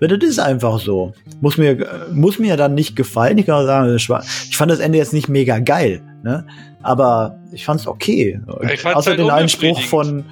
[0.00, 1.12] Weil Das ist einfach so.
[1.40, 3.38] Muss mir, muss mir dann nicht gefallen.
[3.38, 6.00] Ich kann auch sagen, ich fand das Ende jetzt nicht mega geil.
[6.22, 6.46] Ne?
[6.82, 8.40] Aber ich fand es okay.
[8.72, 10.24] Ich fand's außer halt den Einspruch von,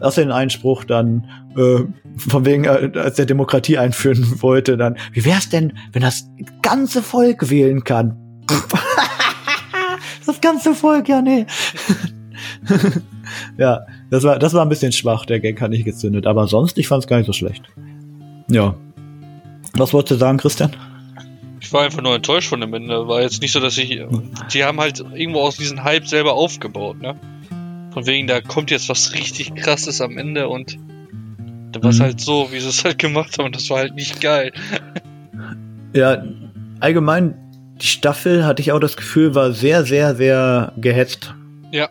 [0.00, 1.26] außer den Einspruch dann,
[1.56, 1.80] äh,
[2.16, 6.28] von wegen, äh, als der Demokratie einführen wollte, dann, wie wär's denn, wenn das
[6.62, 8.16] ganze Volk wählen kann?
[10.32, 11.46] das ganze Volk, ja, nee.
[13.58, 16.26] ja, das war, das war ein bisschen schwach, der Gag hat nicht gezündet.
[16.26, 17.62] Aber sonst, ich fand's gar nicht so schlecht.
[18.50, 18.74] Ja.
[19.74, 20.74] Was wolltest du sagen, Christian?
[21.60, 23.08] Ich war einfach nur enttäuscht von dem Ende.
[23.08, 24.00] War jetzt nicht so, dass ich.
[24.52, 27.14] Die haben halt irgendwo aus diesem Hype selber aufgebaut, ne?
[27.92, 30.78] Von wegen, da kommt jetzt was richtig krasses am Ende und
[31.72, 32.02] da war es Mhm.
[32.02, 34.52] halt so, wie sie es halt gemacht haben das war halt nicht geil.
[35.94, 36.22] Ja,
[36.80, 37.34] allgemein,
[37.82, 41.34] die Staffel, hatte ich auch das Gefühl, war sehr, sehr, sehr gehetzt.
[41.72, 41.88] Ja.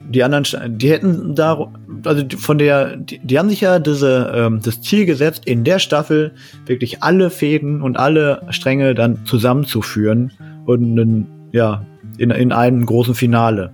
[0.00, 1.70] Die anderen, die hätten da,
[2.04, 5.78] also von der, die, die haben sich ja diese, ähm, das Ziel gesetzt, in der
[5.78, 6.32] Staffel
[6.66, 10.32] wirklich alle Fäden und alle Stränge dann zusammenzuführen
[10.66, 11.84] und einen, ja,
[12.18, 13.72] in, in einem großen Finale.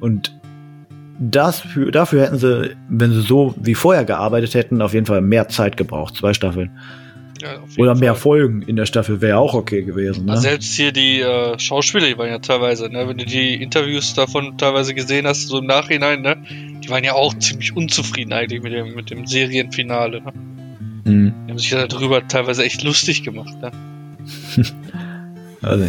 [0.00, 0.38] Und
[1.18, 5.20] das, für, dafür hätten sie, wenn sie so wie vorher gearbeitet hätten, auf jeden Fall
[5.20, 6.16] mehr Zeit gebraucht.
[6.16, 6.70] Zwei Staffeln.
[7.40, 8.22] Ja, Oder mehr Fall.
[8.22, 10.26] Folgen in der Staffel wäre auch okay gewesen.
[10.26, 10.36] Ne?
[10.36, 14.58] Selbst hier die äh, Schauspieler, die waren ja teilweise, ne, wenn du die Interviews davon
[14.58, 16.36] teilweise gesehen hast, so im Nachhinein, ne,
[16.82, 20.22] die waren ja auch ziemlich unzufrieden eigentlich mit dem, mit dem Serienfinale.
[20.22, 20.32] Ne?
[21.04, 21.34] Mhm.
[21.46, 23.54] Die haben sich ja darüber teilweise echt lustig gemacht.
[23.60, 23.70] Ne?
[25.60, 25.86] Also,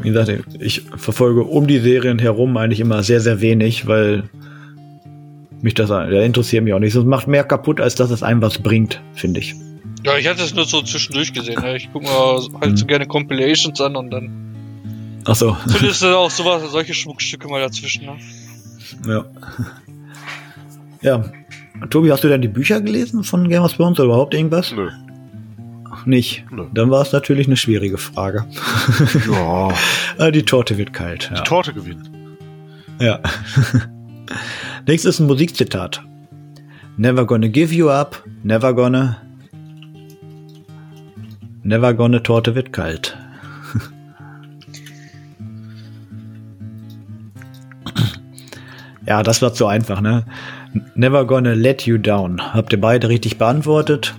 [0.00, 0.30] wie gesagt,
[0.60, 4.30] ich verfolge um die Serien herum eigentlich immer sehr, sehr wenig, weil
[5.60, 6.94] mich das der interessiert mich auch nicht.
[6.94, 9.56] Es macht mehr kaputt, als dass es einem was bringt, finde ich.
[10.08, 11.60] Ja, ich hatte es nur so zwischendurch gesehen.
[11.60, 11.76] Ne?
[11.76, 15.56] Ich gucke mir halt so gerne Compilations an und dann Ach so.
[15.68, 18.06] findest du auch sowas, solche Schmuckstücke mal dazwischen.
[18.06, 18.16] Ne?
[19.06, 19.24] ja.
[21.02, 21.24] Ja.
[21.90, 24.72] Tobi, hast du denn die Bücher gelesen von Game of Thrones oder überhaupt irgendwas?
[24.72, 24.90] Nö.
[26.06, 26.44] Nicht.
[26.50, 26.64] Nö.
[26.74, 28.46] Dann war es natürlich eine schwierige Frage.
[29.30, 29.68] Ja.
[30.18, 31.28] Äh, Die Torte wird kalt.
[31.30, 31.36] Ja.
[31.36, 32.10] Die Torte gewinnt.
[33.00, 33.20] Ja.
[34.88, 36.02] Nächstes ist ein Musikzitat.
[36.96, 38.24] Never gonna give you up.
[38.42, 39.18] Never gonna.
[41.62, 43.16] Never gonna Torte wird kalt.
[49.06, 50.24] ja, das war zu einfach, ne?
[50.94, 52.54] Never gonna let you down.
[52.54, 54.14] Habt ihr beide richtig beantwortet?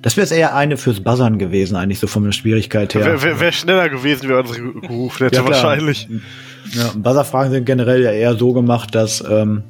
[0.00, 3.04] Das wäre eher eine fürs Buzzern gewesen, eigentlich so von der Schwierigkeit her.
[3.04, 6.08] Wäre wär, wär schneller gewesen, wer uns gerufen hätte, Ja, wahrscheinlich.
[6.72, 9.62] Ja, Buzzer-Fragen sind generell ja eher so gemacht, dass, ähm,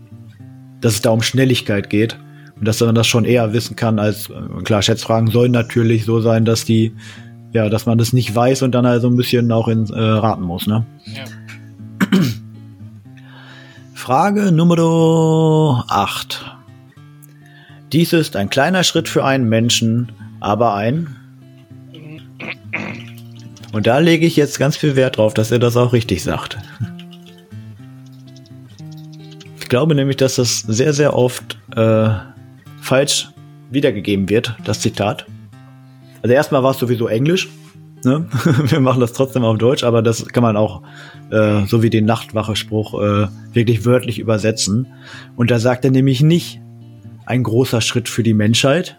[0.80, 2.18] dass es da um Schnelligkeit geht
[2.62, 6.44] dass man das schon eher wissen kann als äh, klar Schätzfragen sollen natürlich so sein,
[6.44, 6.92] dass die
[7.52, 10.42] ja, dass man das nicht weiß und dann also ein bisschen auch in, äh, raten
[10.42, 10.86] muss, ne?
[11.04, 11.24] Ja.
[13.94, 16.56] Frage Nummer 8.
[17.92, 20.10] Dies ist ein kleiner Schritt für einen Menschen,
[20.40, 21.14] aber ein.
[23.72, 26.58] Und da lege ich jetzt ganz viel Wert drauf, dass er das auch richtig sagt.
[29.60, 32.08] Ich glaube nämlich, dass das sehr, sehr oft äh,
[32.82, 33.30] falsch
[33.70, 35.26] wiedergegeben wird, das Zitat.
[36.22, 37.48] Also erstmal war es sowieso Englisch.
[38.04, 38.26] Ne?
[38.64, 40.82] Wir machen das trotzdem auf Deutsch, aber das kann man auch,
[41.30, 44.88] äh, so wie den Nachtwache-Spruch, äh, wirklich wörtlich übersetzen.
[45.36, 46.60] Und da sagt er nämlich nicht
[47.24, 48.98] ein großer Schritt für die Menschheit,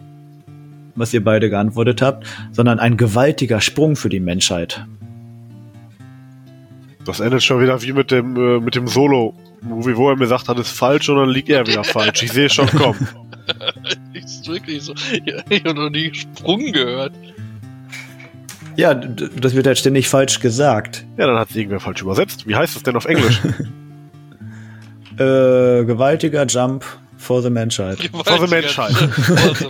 [0.95, 4.85] was ihr beide geantwortet habt, sondern ein gewaltiger Sprung für die Menschheit.
[7.05, 10.47] Das endet schon wieder wie mit dem, äh, mit dem Solo-Movie, wo er mir sagt,
[10.47, 12.23] das ist falsch und dann liegt er wieder falsch.
[12.23, 13.07] Ich sehe schon kommen.
[14.13, 14.93] Ist wirklich so.
[15.25, 17.13] Ja, ich habe noch nie Sprung gehört.
[18.75, 21.05] Ja, das wird halt ständig falsch gesagt.
[21.17, 22.47] Ja, dann hat es irgendwer falsch übersetzt.
[22.47, 23.39] Wie heißt es denn auf Englisch?
[25.15, 26.83] Äh, gewaltiger Jump
[27.19, 27.99] for the Menschheit.
[28.25, 28.95] For the Menschheit.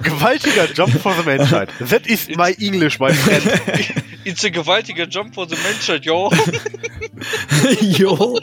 [0.02, 1.68] Gewaltiger Jump for the Menschheit.
[1.90, 3.44] That is my English, my friend.
[4.24, 6.32] It's a gewaltiger Jump for the Menschheit, yo.
[7.82, 8.40] jo.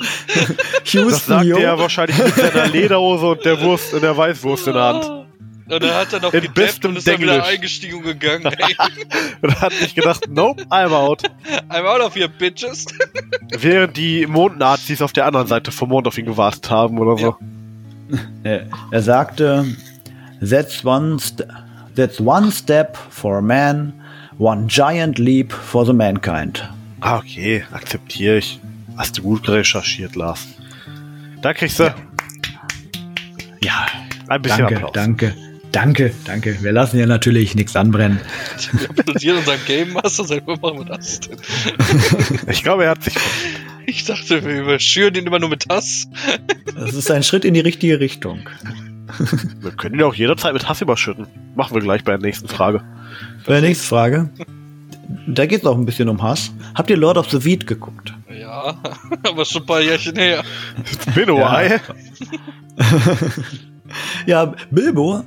[0.85, 1.57] Das Houston, sagt jo.
[1.57, 5.21] er wahrscheinlich mit seiner Lederhose und der Wurst und der Weißwurst in der Hand.
[5.71, 8.45] Und dann hat er noch In gedappt und ist dann wieder eingestiegen und gegangen.
[8.59, 8.77] Ey.
[9.41, 11.23] Und hat nicht gedacht, nope, I'm out.
[11.68, 12.87] I'm out of here, bitches.
[13.57, 17.37] Während die Mondnazis auf der anderen Seite vom Mond auf ihn gewartet haben oder so.
[18.43, 19.64] Er, er sagte,
[20.41, 21.45] that's one, st
[21.95, 23.93] that's one step for a man,
[24.39, 26.68] one giant leap for the mankind.
[27.01, 28.59] Ah, okay, akzeptiere ich.
[28.97, 30.47] Hast du gut recherchiert, Lars.
[31.43, 31.95] Da kriegst du
[33.62, 33.86] Ja,
[34.28, 34.93] ein bisschen danke, Applaus.
[34.93, 35.34] danke,
[35.72, 36.62] danke, danke.
[36.62, 38.20] Wir lassen ja natürlich nichts anbrennen.
[38.72, 41.38] Wir applaudieren unserem Game Master, seit wann machen wir das denn?
[42.49, 43.14] Ich glaube, er hat sich.
[43.86, 46.07] Ich dachte, wir überschüren ihn immer nur mit Hass.
[46.74, 48.41] Das ist ein Schritt in die richtige Richtung.
[49.61, 51.26] Wir können ihn auch jederzeit mit Hass überschütten.
[51.57, 52.82] Machen wir gleich bei der nächsten Frage.
[53.47, 54.30] Bei der nächsten Frage.
[55.26, 56.53] Da geht es auch ein bisschen um Hass.
[56.74, 58.14] Habt ihr Lord of the Weed geguckt?
[58.51, 58.74] Ja,
[59.28, 60.42] aber schon ein paar Jährchen her.
[61.14, 61.61] Billo, Ja.
[61.61, 61.78] ey.
[64.26, 65.24] Ja, Bilbo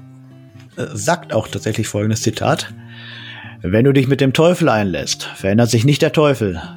[0.78, 2.74] äh, sagt auch tatsächlich folgendes Zitat.
[3.62, 6.62] Wenn du dich mit dem Teufel einlässt, verändert sich nicht der Teufel.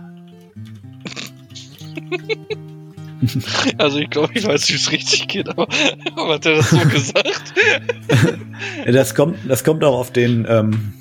[3.78, 5.66] Also ich glaube, ich weiß, wie es richtig geht, aber,
[6.16, 7.55] aber hat er das so gesagt?
[8.86, 10.92] Das kommt, das kommt auch auf den, ähm,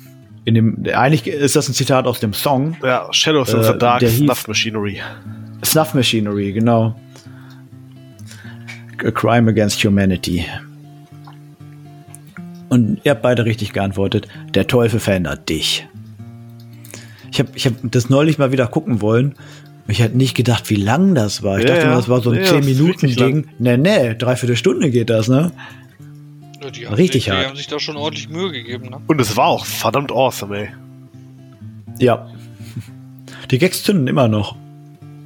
[0.46, 4.00] in dem, eigentlich ist das ein Zitat aus dem Song Ja, Shadows Äh, the Dark
[4.00, 5.00] der hieß- Snuff Machinery.
[5.64, 6.98] Snuff Machinery, genau.
[9.04, 10.46] A Crime Against Humanity.
[12.68, 14.26] Und ihr habt beide richtig geantwortet.
[14.54, 15.86] Der Teufel verändert dich.
[17.30, 19.34] Ich habe ich hab das neulich mal wieder gucken wollen.
[19.88, 21.58] Ich hätte nicht gedacht, wie lang das war.
[21.58, 21.94] Ich Ja, dachte, ja.
[21.94, 23.46] das war so ein Ja, das ist 10-Minuten-Ding.
[23.58, 25.52] Nee, nee, dreiviertel Stunde geht das, ne?
[26.66, 29.00] Ja, die haben Richtig sich, die haben sich da schon ordentlich Mühe gegeben, ne?
[29.06, 30.68] Und es war auch verdammt awesome, ey.
[31.98, 32.28] Ja.
[33.50, 34.56] Die Gags zünden immer noch.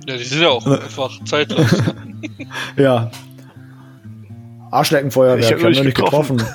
[0.06, 1.66] Ja, die sind ja auch einfach zeitlos.
[2.76, 3.10] Ja.
[4.70, 6.42] Arschleckenfeuerwerk, Ich ich hab habe noch nicht nicht getroffen.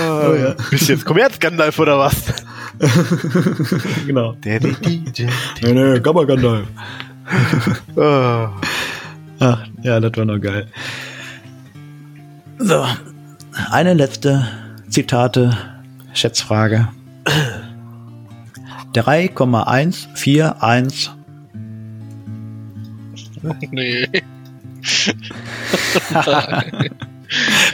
[0.00, 2.14] Oh, Bist du jetzt Kommerz Gandalf oder was?
[4.06, 4.32] genau.
[4.44, 5.26] Der DJ.
[5.62, 6.68] Nee, nee, Gamma Gandalf.
[7.96, 8.48] Oh.
[9.40, 10.68] Ach, ja, das war noch geil.
[12.58, 12.84] So,
[13.70, 14.46] eine letzte
[14.88, 15.56] Zitate,
[16.12, 16.88] Schätzfrage.
[18.92, 21.10] 3,141.
[23.70, 24.06] nee.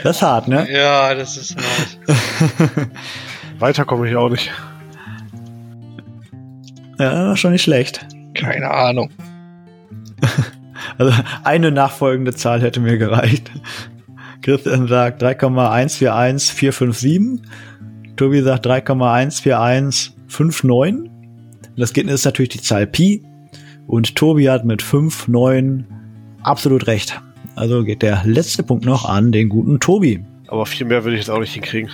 [0.03, 0.69] Das ist hart, ne?
[0.69, 1.97] Ja, das ist hart.
[3.59, 4.51] Weiter komme ich auch nicht.
[6.99, 8.05] Ja, schon nicht schlecht.
[8.33, 9.09] Keine Ahnung.
[10.97, 11.13] Also
[11.45, 13.49] eine nachfolgende Zahl hätte mir gereicht.
[14.45, 17.39] Christian sagt 3,141457.
[18.15, 21.09] Tobi sagt 3,14159.
[21.75, 23.23] Das Ergebnis ist natürlich die Zahl Pi.
[23.87, 25.85] Und Tobi hat mit 5,9
[26.43, 27.19] absolut recht.
[27.55, 30.23] Also geht der letzte Punkt noch an den guten Tobi.
[30.47, 31.89] Aber viel mehr würde ich jetzt auch nicht hinkriegen.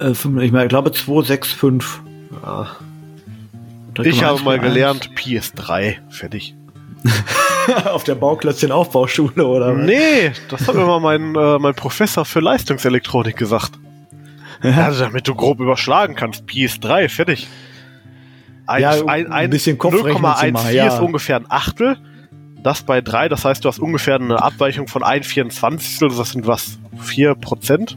[0.00, 2.02] Äh, fünf- ich, meine, ich glaube 265.
[2.42, 2.68] Ja.
[3.94, 4.12] 3,141.
[4.12, 5.98] Ich habe mal gelernt, Pi ist 3.
[6.10, 6.54] Fertig.
[7.84, 9.76] Auf der Bauklötzchen-Aufbauschule, oder?
[9.76, 9.84] was?
[9.84, 13.72] Nee, das hat mir mal mein, äh, mein Professor für Leistungselektronik gesagt.
[14.60, 16.46] Also, damit du grob überschlagen kannst.
[16.46, 17.46] Pi ist 3, fertig.
[18.66, 20.86] Ein, Ja, um ein bisschen Kopfrechnen zu machen, 0,14 ja.
[20.88, 21.96] ist ungefähr ein Achtel.
[22.62, 26.08] Das bei 3, das heißt, du hast ungefähr eine Abweichung von 1 24.
[26.16, 26.78] Das sind was?
[27.00, 27.96] 4 Prozent?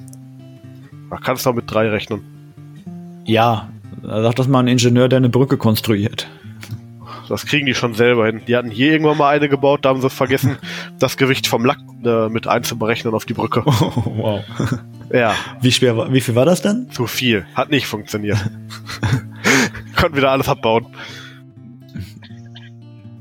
[1.10, 2.22] Da kannst du auch mit 3 rechnen.
[3.26, 3.70] Ja,
[4.04, 6.28] da sagt das mal ein Ingenieur, der eine Brücke konstruiert.
[7.32, 8.42] Das kriegen die schon selber hin.
[8.46, 10.58] Die hatten hier irgendwann mal eine gebaut, da haben sie vergessen,
[11.00, 13.64] das Gewicht vom Lack äh, mit einzuberechnen auf die Brücke.
[13.66, 14.44] wow.
[15.14, 16.90] Ja, Wie schwer, war- wie viel war das denn?
[16.92, 17.46] zu viel.
[17.56, 18.38] Hat nicht funktioniert.
[19.96, 20.88] Konnten wieder alles abbauen.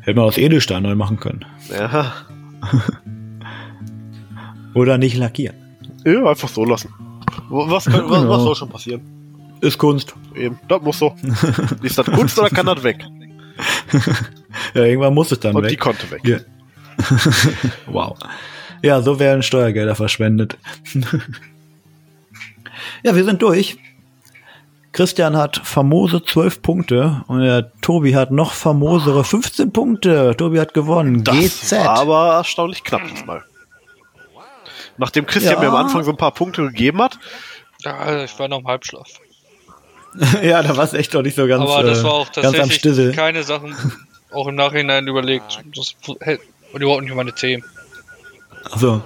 [0.01, 1.45] Hätte man aus Edelstein neu machen können.
[1.71, 2.13] Ja,
[4.75, 5.57] Oder nicht lackieren.
[6.05, 6.91] ja einfach so lassen.
[7.49, 9.01] Was, kann, was, was soll schon passieren?
[9.61, 10.15] Ist Kunst.
[10.35, 11.15] Eben, das muss so.
[11.83, 13.05] Ist das Kunst oder kann das weg?
[14.75, 15.81] Ja, irgendwann muss es dann Und die weg.
[15.81, 16.21] konnte weg.
[16.25, 16.39] Ja.
[17.87, 18.17] wow.
[18.83, 20.57] Ja, so werden Steuergelder verschwendet.
[23.03, 23.79] ja, wir sind durch.
[24.93, 30.35] Christian hat famose 12 Punkte und der Tobi hat noch famosere 15 Punkte.
[30.37, 31.23] Tobi hat gewonnen.
[31.23, 31.73] Das GZ.
[31.73, 33.45] war aber erstaunlich knapp diesmal.
[34.99, 35.61] Nachdem Christian Ja.
[35.61, 37.19] mir am Anfang so ein paar Punkte gegeben hat,
[37.85, 39.07] Ja, ich war noch im Halbschlaf.
[40.43, 42.47] ja, da war es echt noch nicht so ganz, Aber das äh, war auch ganz
[42.59, 43.75] am tatsächlich keine Sachen,
[44.33, 45.61] auch im Nachhinein überlegt.
[45.75, 46.41] Das hält-
[46.73, 47.65] und überhaupt nicht meine Themen.
[48.71, 49.03] Also,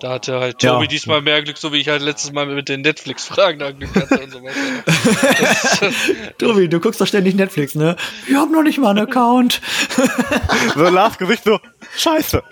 [0.00, 0.74] Da hatte halt Ja.
[0.74, 3.94] Tobi diesmal mehr Glück, so wie ich halt letztes Mal mit den Netflix-Fragen da Glück
[3.94, 5.92] hatte und so weiter.
[6.38, 7.96] Tobi, du guckst doch ständig Netflix, ne?
[8.28, 9.60] Ich hab noch nicht mal einen Account.
[10.74, 11.60] so Lars Gesicht so,
[11.96, 12.42] scheiße.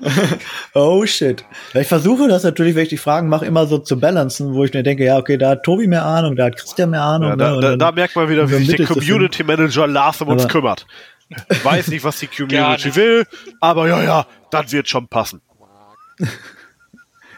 [0.74, 1.44] Oh shit.
[1.74, 4.72] Ich versuche das natürlich, wenn ich die Fragen mache, immer so zu balancen, wo ich
[4.72, 7.30] mir denke, ja, okay, da hat Tobi mehr Ahnung, da hat Christian mehr Ahnung.
[7.30, 7.42] Ja, ne?
[7.44, 10.28] da, Und da, dann- da merkt man wieder, wie sich der Community Manager Lars um
[10.28, 10.86] uns Aber- kümmert.
[11.62, 13.24] Weiß nicht, was die Community will,
[13.60, 15.40] aber ja, ja, das wird schon passen.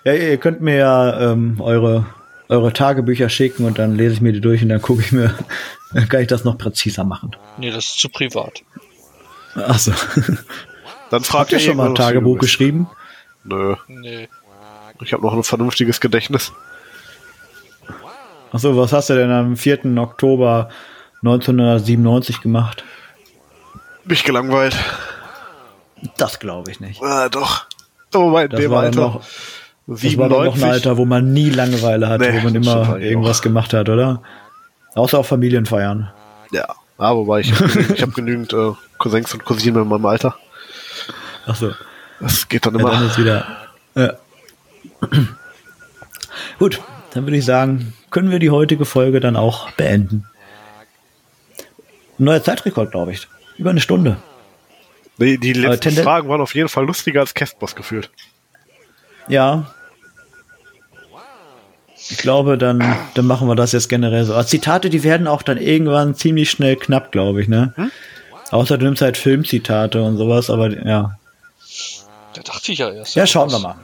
[0.04, 2.06] Ja, ihr könnt mir ja ähm, eure,
[2.48, 5.32] eure Tagebücher schicken und dann lese ich mir die durch und dann gucke ich mir,
[5.94, 7.30] dann kann ich das noch präziser machen.
[7.58, 8.62] nee, das ist zu privat.
[9.54, 9.92] Achso.
[11.12, 12.88] Dann fragt ihr schon mal ein Tagebuch geschrieben?
[13.44, 14.28] Nö, Nee.
[15.02, 16.52] ich habe noch ein vernünftiges Gedächtnis.
[18.50, 19.98] Achso, was hast du denn am 4.
[19.98, 20.70] Oktober
[21.22, 22.82] 1997 gemacht?
[24.06, 24.74] Mich gelangweilt.
[26.16, 27.02] Das glaube ich nicht.
[27.02, 27.66] Ah, doch.
[28.14, 29.00] Oh, bei Das dem Alter.
[29.00, 29.20] noch,
[29.86, 30.64] das war doch noch ein 97.
[30.64, 33.42] Alter, wo man nie Langeweile hatte, Nee, wo man immer irgendwas auch.
[33.42, 34.22] gemacht hat, oder?
[34.94, 36.10] Außer auf Familienfeiern.
[36.52, 36.66] Ja,
[36.98, 40.36] wobei ich habe genügend, ich hab genügend äh, Cousins und Cousinen in meinem Alter.
[41.46, 41.72] Achso.
[42.20, 42.90] Das geht dann Ja, immer.
[42.90, 43.46] dann ist wieder.
[43.94, 44.12] Ja.
[46.58, 46.80] Gut,
[47.14, 50.26] dann würde ich sagen, können wir die heutige Folge dann auch beenden.
[52.18, 53.26] Neuer Zeitrekord, glaube ich.
[53.58, 54.16] Über eine Stunde.
[55.18, 58.10] Nee, die letzten Fragen waren auf jeden Fall lustiger als Castboss gefühlt.
[59.28, 59.72] Ja.
[62.10, 62.82] Ich glaube, dann,
[63.14, 64.34] dann machen wir das jetzt generell so.
[64.34, 67.72] Aber Zitate, die werden auch dann irgendwann ziemlich schnell knapp, glaube ich, ne?
[68.50, 71.18] Außer du nimmst halt Filmzitate und sowas, aber ja.
[72.34, 73.14] Da dachte ich ja erst.
[73.14, 73.76] Ja, schauen wir mal.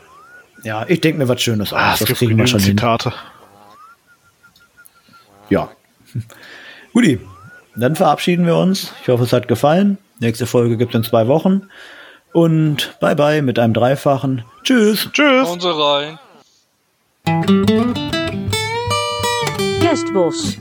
[0.64, 1.78] Ja, ich denke mir was Schönes aus.
[1.78, 2.99] Ah, es das kriegen wir schon genügend hin.
[2.99, 3.12] Zitate.
[5.51, 5.70] Ja.
[6.92, 7.20] Guti,
[7.76, 8.92] dann verabschieden wir uns.
[9.03, 9.99] Ich hoffe, es hat gefallen.
[10.20, 11.68] Nächste Folge gibt es in zwei Wochen.
[12.32, 14.44] Und bye bye mit einem Dreifachen.
[14.64, 15.09] Tschüss.
[15.12, 15.49] Tschüss.
[15.49, 16.18] Unsere rein.
[19.80, 20.59] Kerstbos.